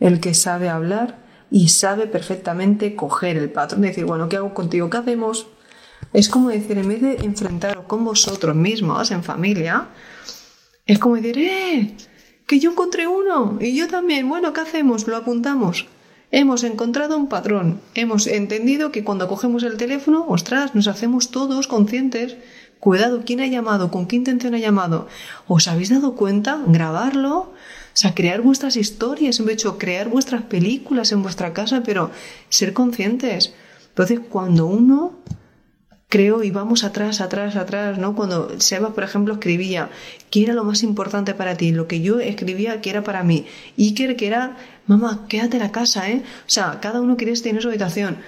[0.00, 1.18] El que sabe hablar
[1.50, 4.88] y sabe perfectamente coger el patrón, decir, bueno, ¿qué hago contigo?
[4.88, 5.46] ¿Qué hacemos?
[6.12, 9.88] Es como decir, en vez de enfrentaros con vosotros mismos en familia,
[10.86, 11.96] es como decir, ¡eh!
[12.46, 14.28] Que yo encontré uno y yo también.
[14.28, 15.06] Bueno, ¿qué hacemos?
[15.06, 15.86] Lo apuntamos.
[16.30, 17.80] Hemos encontrado un patrón.
[17.94, 22.36] Hemos entendido que cuando cogemos el teléfono, ostras, nos hacemos todos conscientes.
[22.84, 23.90] Cuidado, ¿quién ha llamado?
[23.90, 25.08] ¿Con qué intención ha llamado?
[25.48, 26.60] ¿Os habéis dado cuenta?
[26.66, 27.38] Grabarlo.
[27.38, 27.54] O
[27.94, 32.10] sea, crear vuestras historias, en hecho, crear vuestras películas en vuestra casa, pero
[32.50, 33.54] ser conscientes.
[33.88, 35.18] Entonces, cuando uno
[36.10, 38.14] creo y vamos atrás, atrás, atrás, ¿no?
[38.14, 39.88] Cuando Seba, por ejemplo, escribía
[40.28, 43.46] qué era lo más importante para ti, lo que yo escribía que era para mí.
[43.78, 46.22] Iker que era, mamá, quédate en la casa, ¿eh?
[46.22, 48.18] O sea, cada uno quiere tener su habitación.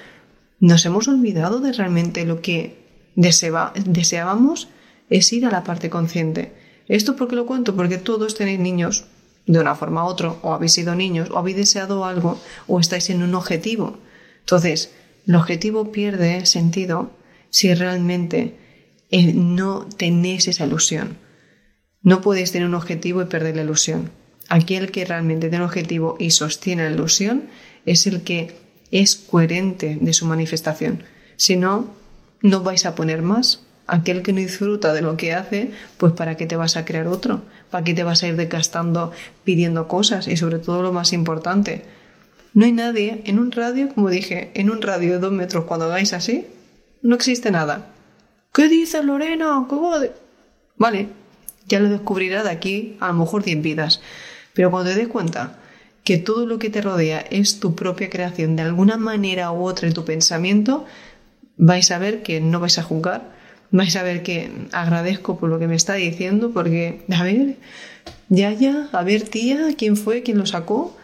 [0.61, 2.86] Nos hemos olvidado de realmente lo que
[3.17, 4.69] deseábamos
[5.11, 6.53] es ir a la parte consciente.
[6.87, 7.75] ¿Esto por qué lo cuento?
[7.75, 9.07] Porque todos tenéis niños
[9.47, 13.11] de una forma u otra, o habéis sido niños, o habéis deseado algo, o estáis
[13.11, 13.99] en un objetivo.
[14.41, 14.93] Entonces,
[15.27, 17.11] el objetivo pierde sentido
[17.51, 18.57] si realmente
[19.11, 21.17] eh, no tenéis esa ilusión.
[22.03, 24.11] No podéis tener un objetivo y perder la ilusión.
[24.49, 27.45] Aquel que realmente tiene un objetivo y sostiene la ilusión
[27.85, 28.57] es el que
[28.91, 31.03] es coherente de su manifestación.
[31.37, 31.95] Si no,
[32.47, 33.63] no vais a poner más.
[33.89, 37.07] Aquel que no disfruta de lo que hace, pues ¿para qué te vas a crear
[37.07, 37.43] otro?
[37.71, 39.13] ¿Para qué te vas a ir desgastando
[39.45, 40.27] pidiendo cosas?
[40.27, 41.85] Y sobre todo lo más importante,
[42.53, 45.87] no hay nadie en un radio, como dije, en un radio de dos metros cuando
[45.87, 46.47] hagáis así,
[47.03, 47.87] no existe nada.
[48.53, 49.67] ¿Qué dices, Lorena?
[50.77, 51.09] Vale,
[51.69, 54.01] ya lo descubrirás de aquí a lo mejor 10 vidas.
[54.55, 55.59] Pero cuando te des cuenta
[56.03, 59.87] que todo lo que te rodea es tu propia creación de alguna manera u otra
[59.87, 60.87] en tu pensamiento,
[61.57, 63.35] vais a ver que no vais a juzgar,
[63.71, 67.57] vais a ver que agradezco por lo que me está diciendo, porque, a ver,
[68.29, 70.97] ya, ya, a ver, tía, quién fue, quién lo sacó.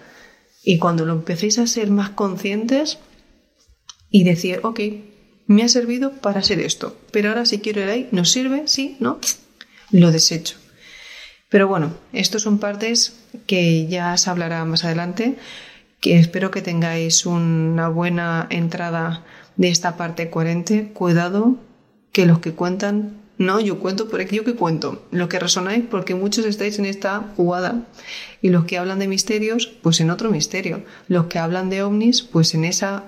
[0.64, 2.98] Y cuando lo empecéis a ser más conscientes
[4.10, 4.80] y decir, ok,
[5.46, 8.62] me ha servido para hacer esto, pero ahora si quiero ir ahí, ¿nos sirve?
[8.66, 9.18] Sí, ¿no?
[9.90, 10.56] Lo desecho.
[11.48, 13.14] Pero bueno, estos son partes
[13.46, 15.36] que ya se hablará más adelante,
[16.00, 19.24] que espero que tengáis una buena entrada
[19.56, 20.90] de esta parte coherente.
[20.92, 21.56] Cuidado
[22.12, 26.14] que los que cuentan, no, yo cuento por yo que cuento, lo que resonáis porque
[26.14, 27.86] muchos estáis en esta jugada
[28.42, 32.22] y los que hablan de misterios, pues en otro misterio, los que hablan de ovnis,
[32.22, 33.04] pues en esa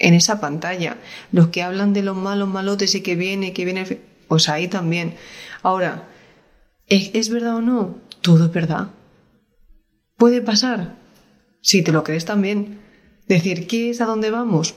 [0.00, 0.96] en esa pantalla.
[1.30, 5.14] Los que hablan de los malos malotes y que viene, que viene, pues ahí también.
[5.62, 6.08] Ahora,
[6.88, 7.98] ¿es, verdad o no?
[8.20, 8.88] Todo es verdad.
[10.16, 10.96] Puede pasar.
[11.60, 12.80] Si te lo crees también.
[13.28, 14.74] Decir, ¿qué es a dónde vamos?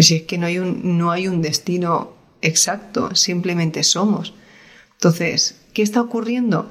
[0.00, 4.32] Pues si es que no hay un, no hay un destino exacto, simplemente somos.
[4.92, 6.70] Entonces, ¿qué está ocurriendo?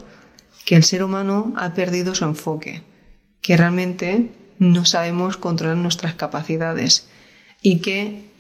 [0.66, 2.82] Que el ser humano ha perdido su enfoque,
[3.42, 7.08] que realmente no sabemos controlar nuestras capacidades
[7.62, 8.32] y que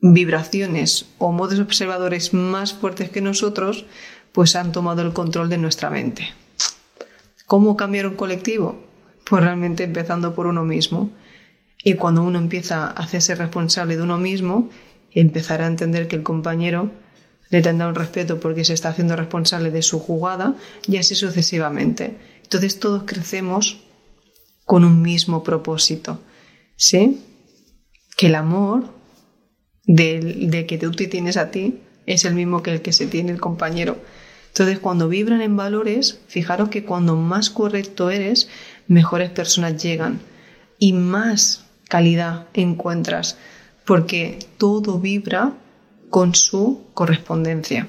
[0.00, 3.84] vibraciones o modos observadores más fuertes que nosotros
[4.32, 6.28] pues han tomado el control de nuestra mente.
[7.44, 8.82] ¿Cómo cambiar un colectivo?
[9.28, 11.10] Pues realmente empezando por uno mismo.
[11.84, 14.70] Y cuando uno empieza a hacerse responsable de uno mismo,
[15.12, 16.90] empezará a entender que el compañero
[17.50, 20.56] le tendrá un respeto porque se está haciendo responsable de su jugada
[20.88, 22.16] y así sucesivamente.
[22.42, 23.84] Entonces todos crecemos
[24.64, 26.20] con un mismo propósito.
[26.76, 27.20] ¿Sí?
[28.16, 28.92] que el amor
[29.84, 33.32] de, que tú te tienes a ti es el mismo que el que se tiene
[33.32, 33.98] el compañero.
[34.48, 38.48] Entonces, cuando vibran en valores, fijaros que cuando más correcto eres,
[38.86, 40.20] mejores personas llegan
[40.78, 43.36] y más calidad encuentras,
[43.84, 45.52] porque todo vibra
[46.10, 47.86] con su correspondencia.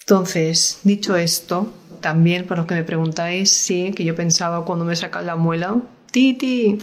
[0.00, 4.96] Entonces, dicho esto, también para los que me preguntáis, sí, que yo pensaba cuando me
[4.96, 5.76] sacan la muela,
[6.10, 6.78] Titi,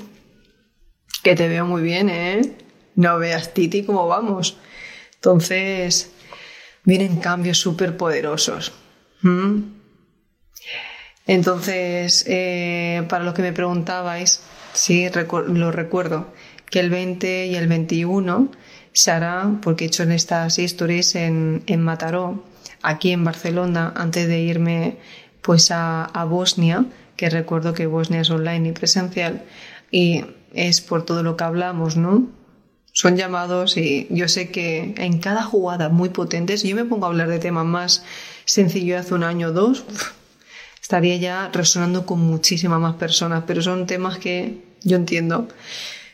[1.24, 2.58] que te veo muy bien, ¿eh?
[2.96, 4.58] No veas, Titi, cómo vamos.
[5.16, 6.12] Entonces,
[6.84, 8.72] vienen cambios súper poderosos.
[9.22, 9.78] ¿Mm?
[11.26, 14.42] Entonces, eh, para los que me preguntabais,
[14.78, 15.08] sí,
[15.48, 16.28] lo recuerdo,
[16.70, 18.52] que el 20 y el 21
[18.94, 22.44] se hará, porque he hecho en estas stories en, en Mataró,
[22.82, 24.98] aquí en Barcelona, antes de irme
[25.42, 29.44] pues a, a Bosnia, que recuerdo que Bosnia es online y presencial,
[29.92, 32.28] y es por todo lo que hablamos, ¿no?
[32.92, 37.10] Son llamados y yo sé que en cada jugada muy potentes, yo me pongo a
[37.10, 38.04] hablar de temas más
[38.46, 39.86] sencillos hace un año o dos,
[40.82, 45.48] estaría ya resonando con muchísimas más personas, pero son temas que yo entiendo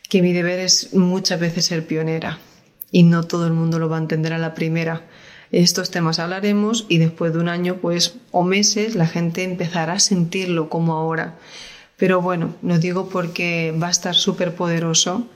[0.10, 2.40] que mi deber es muchas veces ser pionera
[2.92, 5.02] y no todo el mundo lo va a entender a la primera.
[5.52, 10.00] estos temas hablaremos y después de un año pues o meses la gente empezará a
[10.00, 11.36] sentirlo como ahora.
[11.98, 15.28] Pero bueno, lo digo porque va a estar súper poderoso.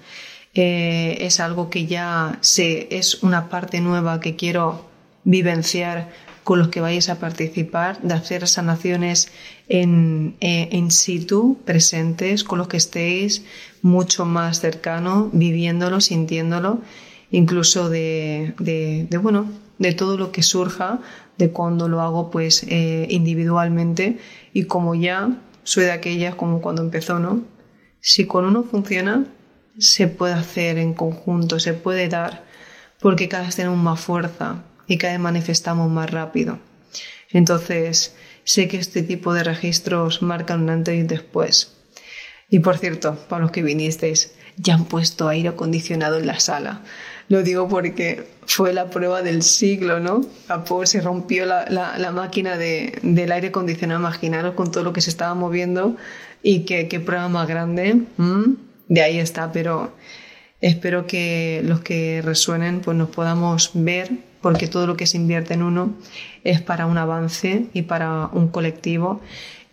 [0.53, 4.87] Eh, es algo que ya sé, es una parte nueva que quiero
[5.23, 6.09] vivenciar
[6.47, 9.29] con los que vayáis a participar, de hacer sanaciones
[9.67, 13.43] en, eh, en situ, presentes, con los que estéis
[13.81, 16.79] mucho más cercano, viviéndolo, sintiéndolo,
[17.31, 21.01] incluso de, de, bueno, de todo lo que surja,
[21.37, 24.17] de cuando lo hago pues eh, individualmente
[24.53, 27.41] y como ya soy de aquellas como cuando empezó, ¿no?
[27.99, 29.25] Si con uno funciona,
[29.79, 32.45] se puede hacer en conjunto, se puede dar,
[33.01, 36.59] porque cada vez tenemos más fuerza y cada vez manifestamos más rápido.
[37.31, 41.73] Entonces, sé que este tipo de registros marcan un antes y un después.
[42.49, 46.81] Y por cierto, para los que vinisteis, ya han puesto aire acondicionado en la sala.
[47.29, 50.21] Lo digo porque fue la prueba del siglo, ¿no?
[50.47, 54.93] A por se rompió la, la, máquina de, del aire acondicionado, imaginaros con todo lo
[54.93, 55.97] que se estaba moviendo
[56.41, 58.03] y qué, qué prueba más grande.
[58.87, 59.93] De ahí está, pero
[60.61, 64.09] espero que los que resuenen pues nos podamos ver
[64.47, 65.93] porque todo lo que se invierte en uno
[66.45, 69.19] es para un avance y para un colectivo.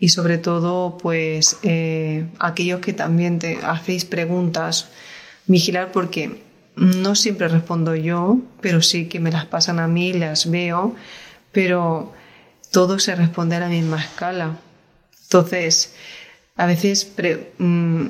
[0.01, 4.89] Y sobre todo pues eh, aquellos que también te hacéis preguntas
[5.47, 6.43] vigilar porque
[6.75, 10.97] no siempre respondo yo pero sí que me las pasan a mí las veo
[11.53, 12.13] pero
[12.73, 14.59] todo se responde a la misma escala.
[15.23, 15.95] Entonces
[16.57, 17.13] a veces
[17.59, 18.07] mm,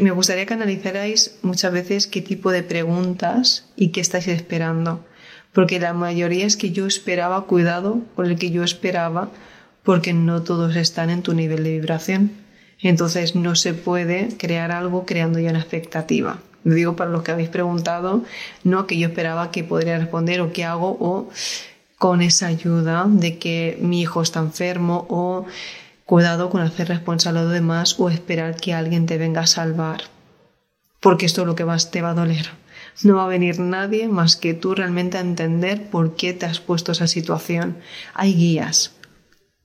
[0.00, 5.02] me gustaría que analizarais muchas veces qué tipo de preguntas y qué estáis esperando
[5.54, 9.30] porque la mayoría es que yo esperaba cuidado con el que yo esperaba
[9.84, 12.32] porque no todos están en tu nivel de vibración.
[12.80, 16.38] Entonces no se puede crear algo creando ya una expectativa.
[16.64, 18.24] Lo digo para los que habéis preguntado,
[18.64, 21.30] no que yo esperaba que podría responder o qué hago o
[21.98, 25.46] con esa ayuda de que mi hijo está enfermo o
[26.04, 30.02] cuidado con hacer responsable a los demás o esperar que alguien te venga a salvar.
[31.00, 32.63] Porque esto es lo que más te va a doler.
[33.02, 36.60] No va a venir nadie más que tú realmente a entender por qué te has
[36.60, 37.78] puesto esa situación.
[38.14, 38.92] Hay guías,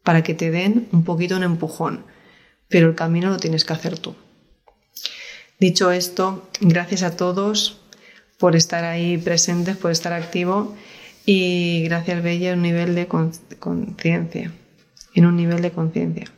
[0.03, 2.05] para que te den un poquito un empujón,
[2.67, 4.15] pero el camino lo tienes que hacer tú.
[5.59, 7.81] Dicho esto, gracias a todos
[8.37, 10.75] por estar ahí presentes, por estar activo
[11.25, 14.51] y gracias Bella en un nivel de conciencia,
[15.13, 16.31] en un nivel de conciencia.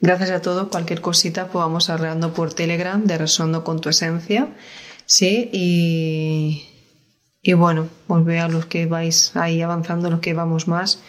[0.00, 4.48] Gracias a todos, cualquier cosita pues vamos arreglando por Telegram de Resondo con tu esencia,
[5.06, 6.68] sí, y,
[7.42, 11.00] y bueno, os a los que vais ahí avanzando, los que vamos más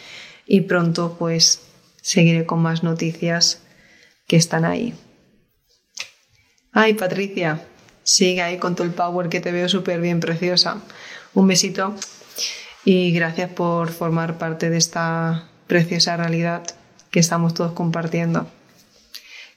[0.46, 1.62] y pronto pues
[2.02, 3.62] seguiré con más noticias
[4.26, 4.94] que están ahí.
[6.72, 7.64] Ay, Patricia,
[8.02, 10.82] sigue ahí con todo el power que te veo súper bien, preciosa.
[11.32, 11.94] Un besito
[12.84, 16.62] y gracias por formar parte de esta preciosa realidad
[17.10, 18.48] que estamos todos compartiendo.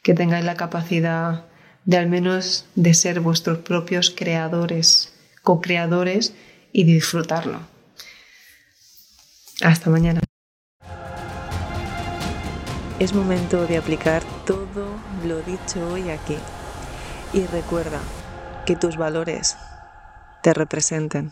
[0.04, 1.47] Que tengáis la capacidad
[1.88, 6.34] de al menos de ser vuestros propios creadores, co-creadores
[6.74, 7.62] y disfrutarlo.
[9.64, 10.20] Hasta mañana.
[13.00, 16.38] Es momento de aplicar todo lo dicho hoy aquí.
[17.32, 18.02] Y recuerda
[18.66, 19.56] que tus valores
[20.44, 21.32] te representen.